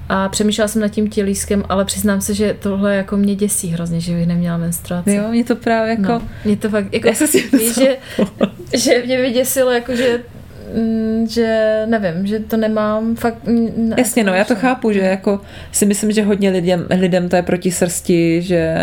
[0.08, 4.00] A přemýšlela jsem nad tím tělískem, ale přiznám se, že tohle jako mě děsí hrozně,
[4.00, 5.14] že bych neměla menstruaci.
[5.14, 6.02] Jo, mě to právě jako...
[6.02, 7.96] No, mě to fakt, jako, Já se s tím víš, že,
[8.76, 10.20] že mě vyděsilo, jako, že,
[11.28, 13.44] že nevím, že to nemám fakt...
[13.46, 15.40] mm, Jasně, no, já to chápu, že jako
[15.72, 18.74] si myslím, že hodně lidem, lidem to je proti srsti, že,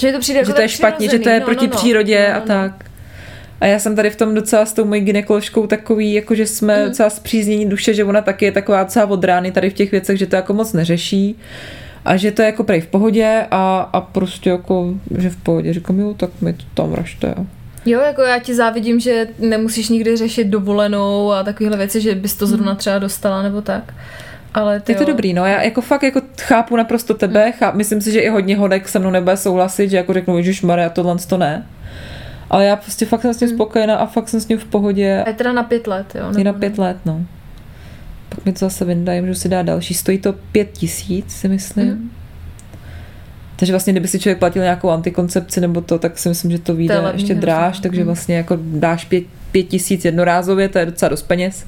[0.00, 1.44] Že to přijde jako že to je špatně, že to je přirozený.
[1.44, 2.84] proti no, no, přírodě no, a no, tak.
[3.60, 6.78] A já jsem tady v tom docela s tou mojí gynekoložkou takový, jako že jsme
[6.82, 6.88] Mm.
[6.88, 10.18] docela zpříznění duše, že ona taky je taková docela od rány tady v těch věcech,
[10.18, 11.36] že to jako moc neřeší
[12.04, 15.72] a že to je jako prej v pohodě a, a prostě jako, že v pohodě.
[15.72, 17.34] Říkám, jo, tak mi to tam ražte.
[17.38, 17.46] Jo,
[17.86, 22.44] jako já ti závidím, že nemusíš nikdy řešit dovolenou a takovéhle věci, že bys to
[22.44, 22.50] Mm.
[22.50, 23.94] zrovna třeba dostala nebo tak.
[24.54, 25.06] Ale ty Je to jo.
[25.06, 25.46] dobrý, no.
[25.46, 27.52] Já jako fakt jako chápu naprosto tebe.
[27.52, 30.62] Cháp, myslím si, že i hodně hodek se mnou nebude souhlasit, že jako řeknu, Ježíš
[30.62, 31.66] Maria, tohle to ne.
[32.50, 35.22] Ale já prostě fakt jsem s tím spokojená a fakt jsem s tím v pohodě.
[35.26, 36.38] A je teda na pět let, jo?
[36.38, 37.20] Je na pět let, no.
[38.28, 39.94] Pak mi to zase vyndají, můžu si dát další.
[39.94, 41.86] Stojí to pět tisíc, si myslím.
[41.86, 42.10] Mhm.
[43.62, 46.74] Takže vlastně, kdyby si člověk platil nějakou antikoncepci nebo to, tak si myslím, že to
[46.74, 48.06] vyjde ještě dráž, takže Mhm.
[48.06, 51.64] vlastně jako dáš pět, pět tisíc jednorázově, to je docela dost peněz.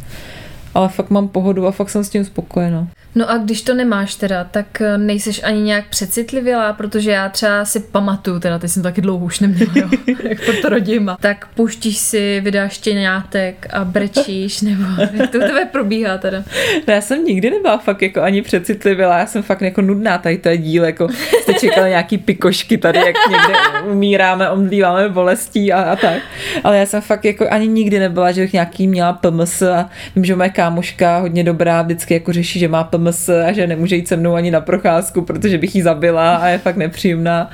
[0.74, 2.88] Ale fakt mám pohodu a fakt jsem s tím spokojená.
[3.14, 7.64] No a když to nemáš teda, tak eh, nejseš ani nějak přecitlivělá, protože já třeba
[7.64, 9.88] si pamatuju, teda ty jsem taky dlouho už neměla, jo,
[10.28, 11.10] jak to rodím.
[11.20, 16.44] Tak pouštíš si, vydáš štěňátek a brečíš, nebo jak to u tebe probíhá teda?
[16.88, 20.38] No já jsem nikdy nebyla fakt jako ani přecitlivila, já jsem fakt jako nudná tady
[20.38, 21.08] to je díl, jako
[21.42, 23.54] jste čekala nějaký pikošky tady, jak někde
[23.90, 26.22] umíráme, omdlíváme bolestí a, a tak.
[26.64, 30.24] Ale já jsem fakt jako ani nikdy nebyla, že bych nějaký měla PMS a vím,
[30.24, 33.03] že moje kámoška hodně dobrá vždycky jako řeší, že má PMS
[33.46, 36.58] a že nemůže jít se mnou ani na procházku, protože bych jí zabila a je
[36.58, 37.50] fakt nepříjemná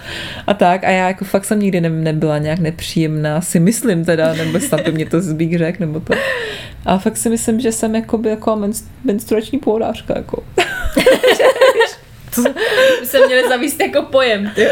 [0.47, 0.85] a tak.
[0.85, 4.81] A já jako fakt jsem nikdy ne, nebyla nějak nepříjemná, si myslím teda, nebo snad
[4.81, 6.15] by mě to zbík řek, nebo to.
[6.87, 8.19] A fakt si myslím, že jsem jako
[8.57, 10.43] menst- menstruační pohodářka, jako.
[13.01, 14.67] By se měli zavíst jako pojem, ty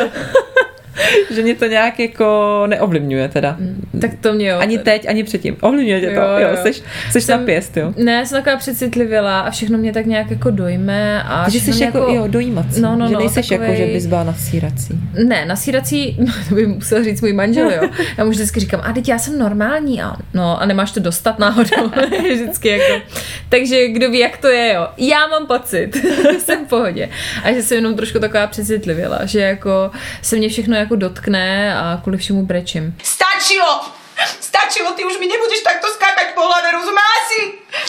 [1.35, 3.57] že mě to nějak jako neovlivňuje teda.
[4.01, 4.59] Tak to mě jo.
[4.59, 5.57] Ani teď, ani předtím.
[5.61, 6.49] Ovlivňuje tě to, Jo, jo, jo.
[6.51, 6.57] jo.
[6.63, 7.95] Seš, seš Jsem- na pěst, jo.
[7.97, 11.23] Ne, jsem taková přecitlivělá a všechno mě tak nějak jako dojme.
[11.23, 12.81] A Takže všechno jsi mě jako, jo, dojímací.
[12.81, 14.89] No, no, že no, nejseš takovej- jako, že bys byla nasírací.
[15.25, 17.89] Ne, nasírací, no, to by musel říct můj manžel, jo.
[18.19, 21.39] Já mu vždycky říkám, a teď já jsem normální, a no a nemáš to dostat
[21.39, 21.93] náhodou,
[22.33, 23.05] vždycky jako.
[23.49, 24.89] Takže kdo ví, jak to je, jo.
[24.99, 25.91] Já mám pocit,
[26.39, 27.09] jsem v pohodě.
[27.45, 29.91] A že jsem jenom trošku taková přecitlivěla, že jako
[30.23, 32.97] se mě všechno jako dotkne a kvůli všemu brečím.
[33.03, 33.98] Stačilo!
[34.41, 37.41] Stačilo, ty už mi nebudeš takto skákať po hlave, rozumela si?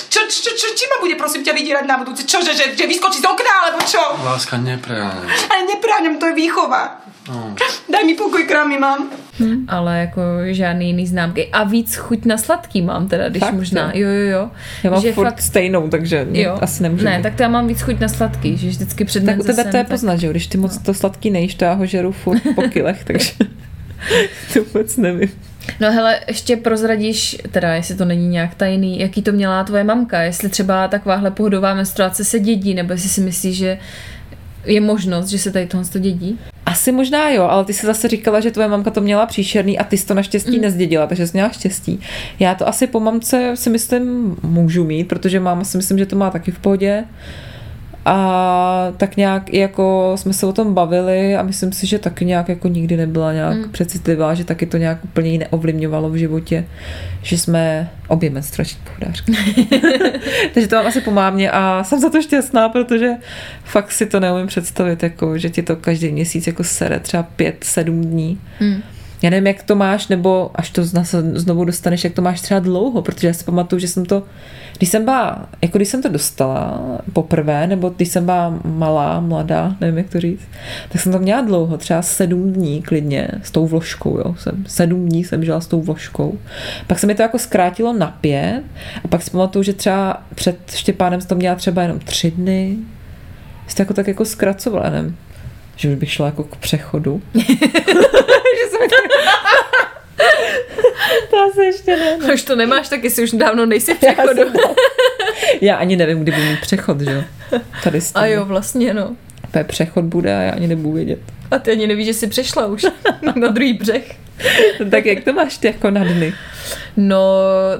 [0.10, 2.22] Čo, čo, čo, či ma bude prosím ťa vydierať na budúce?
[2.24, 4.00] Čo, že, že, že vyskočí z okna, alebo čo?
[4.22, 5.26] Láska, nepreháňaj.
[5.50, 7.02] Ale nepráňam, to je výchova.
[7.30, 7.54] No.
[7.90, 9.10] Daj mi pokoj, krámy mám.
[9.68, 11.50] Ale jako žádný jiný známky.
[11.54, 13.92] A víc chuť na sladký mám teda, když Fakt, možná.
[13.94, 14.08] jo?
[14.10, 14.52] Jo, jo.
[14.84, 15.42] Já mám že furt fakt...
[15.42, 16.58] stejnou, takže jo.
[16.62, 17.24] asi nemůžu Ne, být.
[17.24, 19.78] tak to já mám víc chuť na sladký, že vždycky před tak u tebe to
[19.78, 22.12] je tak- poznat, že jo, když ty moc to sladký nejíš, to já ho žeru
[22.12, 23.32] furt po kilech, takže
[24.54, 25.32] to vůbec nevím.
[25.80, 30.22] No hele, ještě prozradíš, teda jestli to není nějak tajný, jaký to měla tvoje mamka,
[30.22, 33.78] jestli třeba takováhle pohodová menstruace se dědí, nebo jestli si myslíš, že
[34.66, 36.40] je možnost, že se tady tohle to dědí?
[36.66, 39.84] Asi možná jo, ale ty jsi zase říkala, že tvoje mamka to měla příšerný a
[39.84, 40.62] ty jsi to naštěstí mm.
[40.62, 42.00] nezdědila, takže jsi měla štěstí.
[42.40, 46.16] Já to asi po mamce si myslím můžu mít, protože máma si myslím, že to
[46.16, 47.04] má taky v pohodě.
[48.06, 52.26] A tak nějak i jako jsme se o tom bavili a myslím si, že taky
[52.26, 53.70] nějak jako nikdy nebyla nějak mm.
[53.70, 56.66] přecitlivá, že taky to nějak úplně neovlivňovalo v životě,
[57.22, 59.32] že jsme obě menstruační pohodářky.
[60.54, 63.12] Takže to mám asi po mámě a jsem za to šťastná, protože
[63.64, 67.64] fakt si to neumím představit, jako, že ti to každý měsíc jako sere třeba pět,
[67.64, 68.40] sedm dní.
[68.60, 68.82] Mm.
[69.22, 70.84] Já nevím, jak to máš, nebo až to
[71.34, 74.24] znovu dostaneš, jak to máš třeba dlouho, protože já si pamatuju, že jsem to,
[74.78, 76.82] když jsem byla, jako když jsem to dostala
[77.14, 80.48] poprvé, nebo když jsem byla malá, mladá, nevím, jak to říct,
[80.90, 85.06] tak jsem to měla dlouho, třeba sedm dní klidně, s tou vložkou, jo, jsem, sedm
[85.06, 86.38] dní jsem žila s tou vložkou.
[86.88, 88.64] Pak se mi to jako zkrátilo na pět
[89.04, 92.78] a pak si pamatuju, že třeba před Štěpánem jsem to měla třeba jenom tři dny,
[93.68, 95.18] jsi to jako tak jako zkracovala, nevím,
[95.80, 97.22] že už bych šla jako k přechodu.
[97.34, 98.80] že jsem
[101.30, 102.34] to asi ještě ne.
[102.34, 104.36] Už to nemáš, tak jestli už dávno nejsi v Já, přechodu.
[104.44, 104.76] jsem to-
[105.62, 107.24] já ani nevím, kdy budu mít přechod, že jo?
[107.84, 108.22] Tady s tím.
[108.22, 109.16] A jo, vlastně no.
[109.48, 111.20] Úplně přechod bude a já ani nebudu vědět.
[111.52, 112.86] A ty ani nevíš, že jsi přešla už
[113.36, 114.16] na druhý břeh.
[114.92, 116.34] tak jak to máš ty jako na dny?
[116.98, 117.34] No,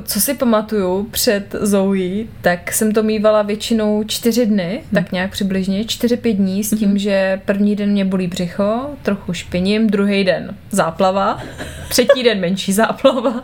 [0.04, 5.86] co si pamatuju před Zoe, tak jsem to mývala většinou čtyři dny, tak nějak přibližně,
[5.86, 10.56] čtyři, pět dní s tím, že první den mě bolí břicho, trochu špiním, druhý den
[10.72, 11.44] záplava,
[11.90, 13.44] třetí den menší záplava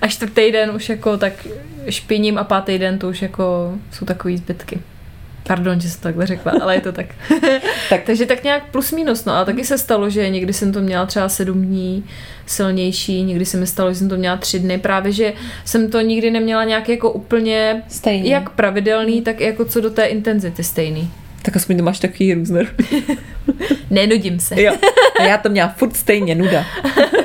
[0.00, 1.32] a čtvrtý den už jako tak
[1.88, 4.80] špiním a pátý den to už jako jsou takový zbytky.
[5.46, 7.06] Pardon, že jsem to takhle řekla, ale je to tak.
[7.88, 10.80] Tak- Takže tak nějak plus minus, no a taky se stalo, že někdy jsem to
[10.80, 12.04] měla třeba sedm dní
[12.46, 15.32] silnější, někdy se mi stalo, že jsem to měla tři dny, právě že
[15.64, 18.28] jsem to nikdy neměla nějak jako úplně Stejný.
[18.28, 21.10] jak pravidelný, tak i jako co do té intenzity stejný.
[21.42, 22.66] Tak aspoň to máš takový různé.
[23.90, 24.62] Nenudím se.
[24.62, 24.72] jo.
[25.20, 26.64] A já to měla furt stejně nuda.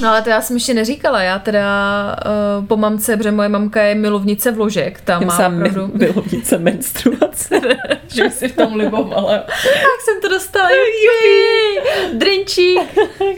[0.00, 2.16] No ale to já jsem ještě neříkala, já teda
[2.58, 5.86] uh, po mamce, protože moje mamka je milovnice vložek, tam má sám opravdu...
[5.94, 7.60] bylo více menstruace.
[8.14, 9.38] že si v tom libovala.
[9.38, 10.68] Tak jsem to dostala,
[11.04, 12.78] jupi, drinčík.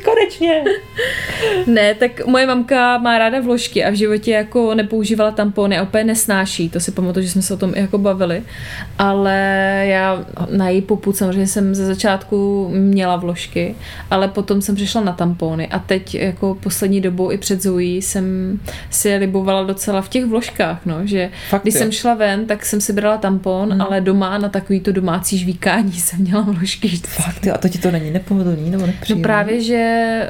[0.04, 0.64] Konečně.
[1.66, 6.04] Ne, tak moje mamka má ráda vložky a v životě jako nepoužívala tampony a úplně
[6.04, 8.42] nesnáší, to si pamatuju, že jsme se o tom jako bavili,
[8.98, 9.34] ale
[9.86, 13.76] já na její popud samozřejmě jsem ze začátku měla vložky,
[14.10, 18.58] ale potom jsem přišla na tampony a teď jako poslední dobou i před Zoe jsem
[18.90, 21.78] si je libovala docela v těch vložkách, no, že Fakt když jo.
[21.78, 23.80] jsem šla ven, tak jsem si brala tampon, Mhm.
[23.82, 27.22] ale doma na takový to domácí žvíkání jsem měla vložky vždycky.
[27.22, 29.22] Fakt, jo, a to ti to není nepohodlný nebo No nepříjemný?
[29.22, 30.20] právě, že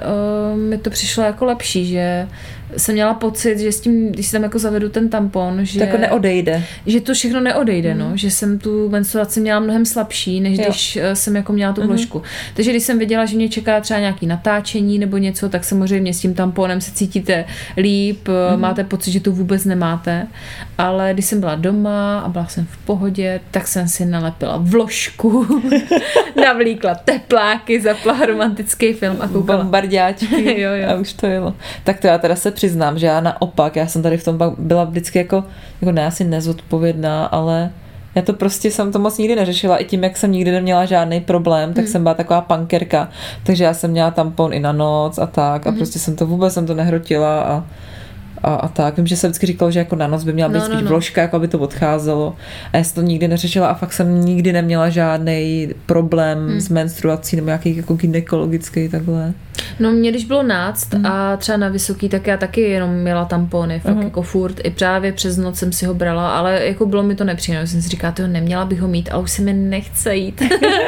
[0.52, 2.28] uh, mi to přišlo jako lepší, že
[2.76, 5.84] jsem měla pocit, že s tím, když si tam jako zavedu ten tampon, že, To
[5.84, 6.62] jako neodejde.
[6.86, 10.64] že to všechno neodejde, no, že jsem tu menstruaci měla mnohem slabší, než Jo.
[10.64, 12.22] když eh, jsem jako měla tu vložku.
[12.54, 16.20] Takže když jsem věděla, že mě čeká třeba nějaký natáčení nebo něco, tak samozřejmě s
[16.20, 17.44] tím tamponem se cítíte
[17.76, 20.26] líp, eh, máte pocit, že to vůbec nemáte,
[20.78, 25.46] ale když jsem byla doma a byla jsem v pohodě, tak jsem si nalepila vložku,
[26.44, 29.26] navlíkla tepláky, zapla romantický film a.
[29.26, 30.88] Bombardáčky Jo, jo.
[30.88, 31.54] a už to jelo.
[31.84, 34.84] Tak to já teda se přiznám, že já naopak, já jsem tady v tom byla
[34.84, 35.44] vždycky jako,
[35.80, 37.70] jako ne asi nezodpovědná, ale
[38.14, 39.76] já to prostě jsem to moc nikdy neřešila.
[39.76, 43.08] I tím, jak jsem nikdy neměla žádný problém, tak jsem byla taková pankerka.
[43.42, 45.66] Takže já jsem měla tampon i na noc a tak.
[45.66, 47.64] A prostě jsem to vůbec jsem to nehrotila a
[48.42, 48.96] a, a tak.
[48.96, 50.74] Vím, že jsem vždycky říkal, že jako na noc by měla být No, no, no,
[50.74, 50.88] spíš no.
[50.88, 52.36] vložka, jako aby to odcházelo.
[52.72, 56.60] A já jsem to nikdy neřešila a fakt jsem nikdy neměla žádný problém hmm.
[56.60, 59.32] s menstruací nebo nějaký jako gynekologický takhle.
[59.78, 63.80] No mě když bylo náct a třeba na vysoký, tak já taky jenom měla tampony,
[63.80, 64.60] fakt jako furt.
[64.64, 67.66] I právě přes noc jsem si ho brala, ale jako bylo mi to nepříjemné.
[67.66, 70.42] Jsem si říkala, to neměla bych ho mít, ale už se mi nechce jít.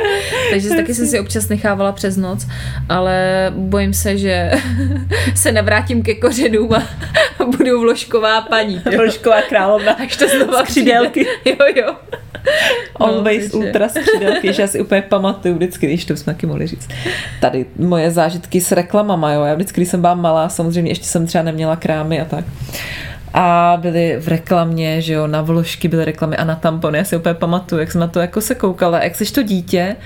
[0.50, 2.46] Takže taky jsem si občas nechávala přes noc,
[2.88, 4.50] ale bojím se, že
[5.35, 6.83] se navrátím ke kořenům a
[7.56, 8.83] budu vložková paní.
[8.96, 9.92] Vložková královna.
[9.92, 10.64] Až to znova.
[11.44, 11.96] Jo, jo.
[12.96, 16.66] Always takže- ultra skřídelky, že já si úplně pamatuju vždycky, když to jsme taky mohli
[16.66, 16.88] říct.
[17.40, 19.44] Tady moje zážitky s reklamama, jo.
[19.44, 22.44] Já vždycky, když jsem byla malá, samozřejmě ještě jsem třeba neměla krámy a tak.
[23.35, 26.99] A byly v reklamě, že jo, na vložky byly reklamy a na tampony.
[26.99, 29.97] Já si úplně pamatuju, jak jsem na to jako se koukala, jak jsi to dítě,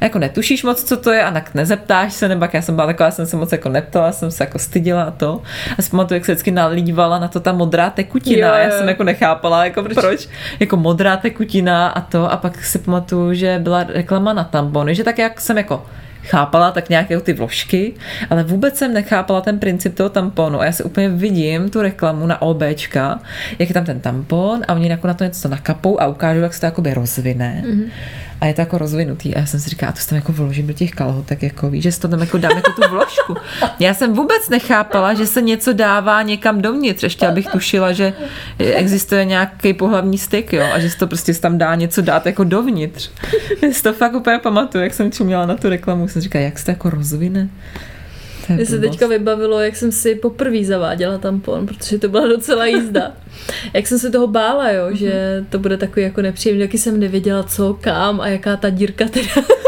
[0.00, 2.74] a jako netušíš moc, co to je a tak nezeptáš se, nebo jak já jsem
[2.74, 5.42] byla taková, jsem se moc jako neptala, jsem se jako stydila a to.
[5.78, 8.46] A si pamatuju, jak se vždycky nalívala na to ta modrá tekutina.
[8.46, 8.78] Jo, a já jo.
[8.78, 9.94] jsem jako nechápala, jako proč?
[9.94, 10.28] proč?
[10.60, 12.32] Jako modrá tekutina a to.
[12.32, 15.86] A pak si pamatuju, že byla reklama na tampony, že tak jak jsem jako
[16.22, 17.94] chápala tak nějak jako ty vložky,
[18.30, 22.26] ale vůbec jsem nechápala ten princip toho tamponu a já si úplně vidím tu reklamu
[22.26, 23.20] na OBčka,
[23.58, 26.54] jak je tam ten tampon a oni jako na to něco nakapou a ukážou, jak
[26.54, 27.64] se to jakoby rozvine.
[27.66, 27.90] Mm-hmm.
[28.40, 29.34] A je to jako rozvinutý.
[29.34, 31.82] A já jsem si říkala, a to tam jako vložím do těch kalhotek, jako víš,
[31.82, 33.36] že si to tam jako dám jako tu vložku.
[33.80, 38.12] Já jsem vůbec nechápala, že se něco dává někam dovnitř, ještě abych tušila, že
[38.58, 42.44] existuje nějaký pohlavní styk, jo, a že se to prostě tam dá něco dát jako
[42.44, 43.10] dovnitř.
[43.62, 46.58] Já si to fakt úplně pamatuju, jak jsem čuměla na tu reklamu, jsem říkala, jak
[46.58, 47.48] se to jako rozvine.
[48.58, 53.12] To se teďka vybavilo, jak jsem si poprvé zaváděla tampon, protože to byla docela jízda.
[53.72, 57.42] jak jsem se toho bála, jo, že to bude takový jako nepříjemný, taky jsem nevěděla
[57.42, 59.28] co, kam a jaká ta dírka teda.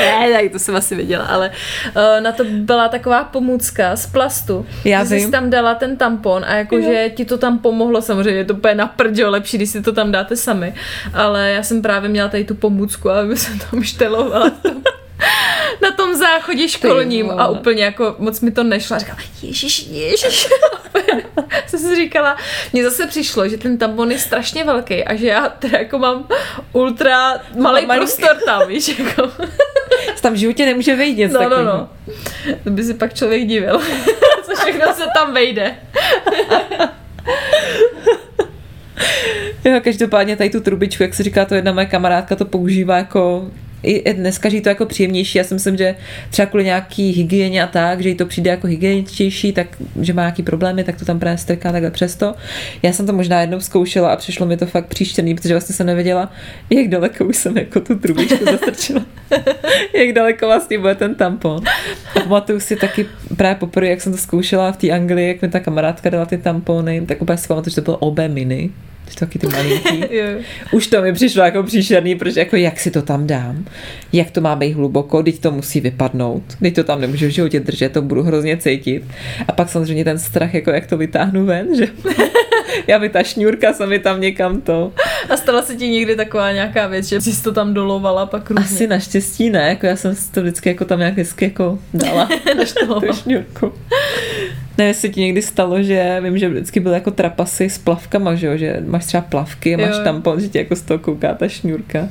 [0.00, 1.50] ne, tak to jsem asi věděla, ale
[1.96, 4.66] uh, na to byla taková pomůcka z plastu.
[4.84, 8.44] Já že jsi tam dala ten tampon a jakože ti to tam pomohlo, samozřejmě je
[8.44, 10.74] to úplně na prďo lepší, když si to tam dáte sami,
[11.14, 14.82] ale já jsem právě měla tady tu pomůcku a jsem tam štelovala v tom
[15.82, 18.96] na tom záchodě školním a úplně jako moc mi to nešlo.
[18.96, 20.48] A říkala, ježiš, ježiš.
[21.66, 22.36] jsem si říkala,
[22.72, 26.28] mně zase přišlo, že ten tampon je strašně velký a že já teda jako mám
[26.72, 29.30] ultra malý prostor tam, víš, jako.
[30.20, 31.88] Tam v životě nemůže vejít No, no, no.
[32.64, 33.80] To by si pak člověk divil,
[34.42, 35.76] co všechno se tam vejde.
[39.64, 43.50] Jo, každopádně tady tu trubičku, jak se říká, to jedna moje kamarádka to používá jako
[43.82, 45.38] i dneska, že to jako příjemnější.
[45.38, 45.94] Já si myslím, že
[46.30, 49.66] třeba kvůli nějaký hygieně a tak, že jí to přijde jako hygieničtější, tak
[50.00, 52.34] že má nějaký problémy, tak to tam právě strká takhle přesto.
[52.82, 55.86] Já jsem to možná jednou zkoušela a přišlo mi to fakt příštěný, protože vlastně jsem
[55.86, 56.32] nevěděla,
[56.70, 59.06] jak daleko už jsem jako tu trubičku zastrčila.
[59.94, 61.62] jak daleko vlastně bude ten tampon.
[62.16, 65.48] A pamatuju si taky právě poprvé, jak jsem to zkoušela v té Anglii, jak mi
[65.48, 68.70] ta kamarádka dala ty tampony, tak úplně si pamatuju, že to bylo OB mini.
[69.14, 70.04] Taky ty malinký.
[70.72, 73.64] Už to mi přišlo jako příšerný, protože jako jak si to tam dám,
[74.12, 77.60] jak to má být hluboko, teď to musí vypadnout, teď to tam nemůžu v životě
[77.60, 79.04] držet, to budu hrozně cítit.
[79.48, 81.88] A pak samozřejmě ten strach, jako jak to vytáhnu ven, že
[82.86, 84.92] já by ta šňůrka se mi tam někam to
[85.28, 88.64] A stala se ti někdy taková nějaká věc, že jsi to tam dolovala pak různě?
[88.64, 92.28] Asi naštěstí ne, jako já jsem si to vždycky jako tam nějak hezky jako dala.
[92.56, 93.12] Naštolovala.
[93.12, 93.72] tu šňůrku.
[94.78, 98.46] Ne, jestli ti někdy stalo, že vím, že vždycky byly jako trapasy s plavkama, že,
[98.46, 98.56] jo?
[98.56, 100.04] že máš třeba plavky, máš Jo.
[100.04, 102.08] tampon, že ti jako z toho kouká ta šňůrka.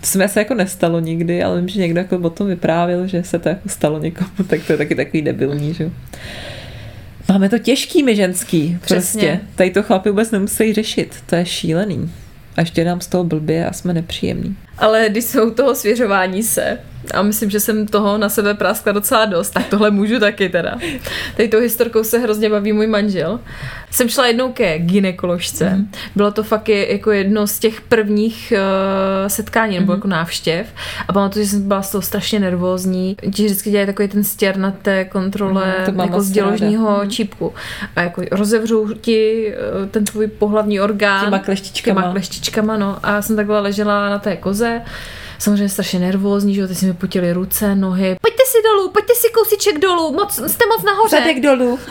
[0.00, 3.06] To se mi asi jako nestalo nikdy, ale vím, že někdo jako o tom vyprávěl,
[3.06, 5.90] že se to jako stalo někomu, tak to je taky takový debilní, že.
[7.28, 9.22] Máme to těžký, my ženský, Přesně.
[9.28, 9.40] prostě.
[9.54, 12.10] Tady to chlapi vůbec nemusí řešit, to je šílený.
[12.56, 14.56] A ještě nám z toho blbě a jsme nepříjemní.
[14.78, 16.78] Ale když jsou toho svěřování se,
[17.14, 20.78] a myslím, že jsem toho na sebe práskla docela dost, tak tohle můžu taky teda.
[21.36, 23.40] Tady tou historkou se hrozně baví můj manžel.
[23.90, 25.70] Jsem šla jednou ke ginekoložce.
[25.70, 25.90] Mm.
[26.16, 30.66] Bylo to fakt jako jedno z těch prvních uh, setkání nebo jako návštěv.
[31.08, 33.16] A pamatuju, že jsem byla z toho strašně nervózní.
[33.34, 36.98] Ti vždycky dělají takový ten stěr na té kontrole mám jako z děložního.
[36.98, 37.10] Mhm.
[37.10, 37.54] čípku.
[37.96, 41.24] A jako rozevřou ti eh, ten tvůj pohlavní orgán.
[41.24, 42.00] Těma kleštičkama.
[42.00, 42.98] Těma kleštičkama, no.
[43.02, 44.82] A já jsem takhle ležela na té koze.
[45.38, 48.16] Samozřejmě strašně nervózní, že jo, teď si mi potily ruce, nohy.
[48.22, 51.16] Pojďte si dolů, pojďte si kousíček dolů, moc, jste moc nahoře.
[51.18, 51.78] Zadek dolů.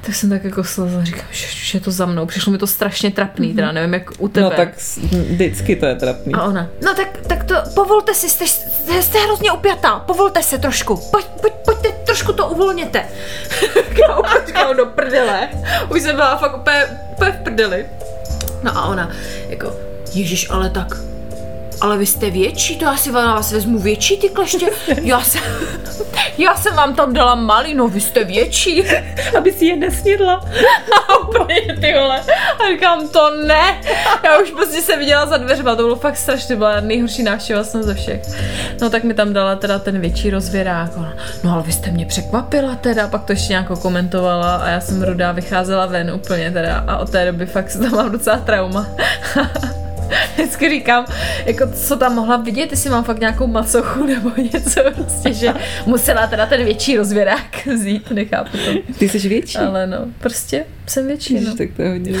[0.00, 2.26] Tak jsem tak jako slezla, říkám, že už je to za mnou.
[2.26, 4.44] Přišlo mi to strašně trapný, teda nevím, jak u tebe.
[4.44, 4.68] No tak
[5.10, 6.34] vždycky to je trapný.
[6.34, 10.58] A ona, No tak, tak to povolte si, jste, jste, jste hrozně upjatá, povolte se
[10.58, 10.96] trošku.
[11.10, 13.04] Pojď, pojď, pojďte, trošku to uvolněte.
[14.08, 15.48] já říkám do prdele.
[15.90, 17.86] Už jsem byla fakt úplně, úplně v prdeli.
[18.62, 19.10] No a ona,
[19.48, 19.72] jako,
[20.14, 20.96] Ježíš, ale tak,
[21.80, 24.66] ale vy jste větší, to já si na vás vezmu větší ty kleště.
[25.02, 25.42] Já jsem,
[26.38, 28.84] já jsem vám tam dala malý, no vy jste větší.
[29.38, 30.44] Aby si je nesnědla.
[31.08, 32.20] A úplně ty vole.
[32.58, 33.80] A říkám, to ne.
[34.24, 37.82] Já už prostě se viděla za dveřma, to bylo fakt strašně, byla nejhorší návštěva jsem
[37.82, 38.22] ze všech.
[38.80, 40.90] No tak mi tam dala teda ten větší rozvěrák.
[41.44, 45.02] No ale vy jste mě překvapila teda, pak to ještě nějak komentovala a já jsem
[45.02, 48.86] rudá vycházela ven úplně teda a od té doby fakt tam mám docela trauma.
[50.34, 51.04] Vždycky říkám,
[51.46, 55.54] jako co tam mohla vidět, jestli mám fakt nějakou macochu nebo něco prostě, že
[55.86, 58.94] musela teda ten větší rozvěrák vzít, nechápu to.
[58.98, 59.58] Ty jsi větší.
[59.58, 61.40] Ale no, prostě jsem větší, no.
[61.40, 62.12] Ježiš, tak to je hodně.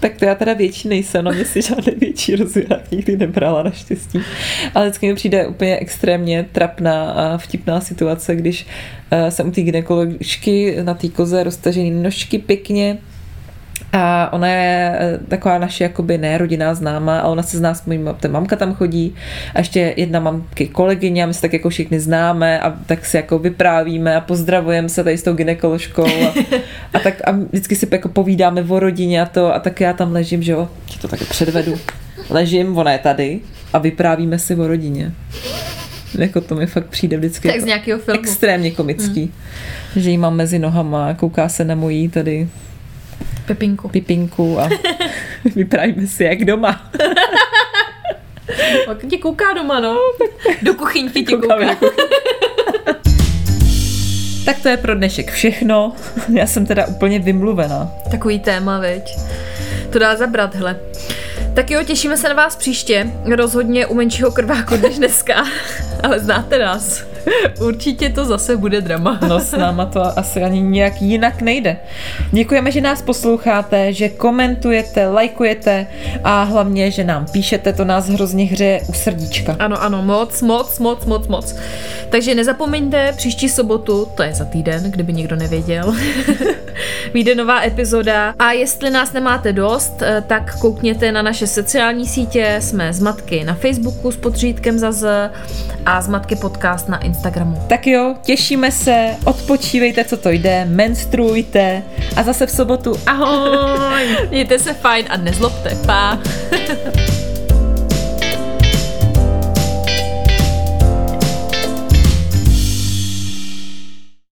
[0.00, 4.20] Tak to já teda větší nejsem, no mě si žádný větší rozvěrák nikdy nebrala naštěstí.
[4.74, 8.66] Ale vždycky mi přijde úplně extrémně trapná a vtipná situace, když
[9.12, 12.98] uh, jsem u té gynekoložky na té koze roztažený nožky pěkně
[13.92, 17.84] a ona je eh, taková naše jakoby ne rodinná známá a ona se zná s
[17.86, 19.14] mojí mam- ta mamka tam chodí
[19.54, 23.16] a ještě jedna mamky kolegyně a my se tak jako všichni známe a tak si
[23.16, 26.34] jako vyprávíme a pozdravujeme se tady s tou gynekoložkou a,
[26.94, 30.12] a tak a vždycky si jako povídáme o rodině a to a tak já tam
[30.12, 31.74] ležím, že jo, ti to taky předvedu.
[32.30, 33.40] Ležím, ona je tady
[33.72, 35.12] a vyprávíme si o rodině.
[36.18, 38.20] Jako to mi fakt přijde vždycky Tak z nějakého filmu.
[38.20, 39.20] extrémně komický.
[39.22, 40.02] Hmm.
[40.02, 42.48] Že jí mám mezi nohama, kouká se na mojí tady
[43.46, 43.88] Pepinku.
[43.88, 44.68] pipinku a
[45.54, 46.90] vyprávíme si jak doma.
[48.86, 49.96] Pak tě kouká doma, no.
[50.62, 51.92] Do kuchyňky Koukáme kouká.
[54.44, 55.92] tak to je pro dnešek všechno.
[56.32, 57.90] Já jsem teda úplně vymluvená.
[58.10, 59.18] Takový téma, veď.
[59.90, 60.76] To dá zabrat, hele.
[61.54, 63.12] Tak jo, těšíme se na vás příště.
[63.36, 65.44] Rozhodně u menšího krváku než dneska.
[66.02, 67.07] Ale znáte nás.
[67.60, 69.18] Určitě to zase bude drama.
[69.28, 71.76] No s náma to asi ani nějak jinak nejde.
[72.32, 75.86] Děkujeme, že nás posloucháte, že komentujete, lajkujete
[76.24, 79.56] a hlavně, že nám píšete, to nás hrozně hřeje u srdíčka.
[79.58, 81.56] Ano, ano, moc, moc, moc, moc, moc.
[82.08, 85.94] Takže nezapomeňte, příští sobotu, to je za týden, kdyby někdo nevěděl,
[87.14, 88.34] vyjde nová epizoda.
[88.38, 92.56] A jestli nás nemáte dost, eh, tak koukněte na naše sociální sítě.
[92.60, 95.30] Jsme z Matky na Facebooku s podřídkem za Z
[95.86, 97.62] a z Matky podcast na Instagramu.
[97.66, 101.82] Tak jo, těšíme se, odpočívejte, co to jde, menstruujte
[102.16, 104.06] a zase v sobotu ahoj!
[104.30, 105.78] Mějte se fajn a nezlobte.
[105.86, 106.18] Pa!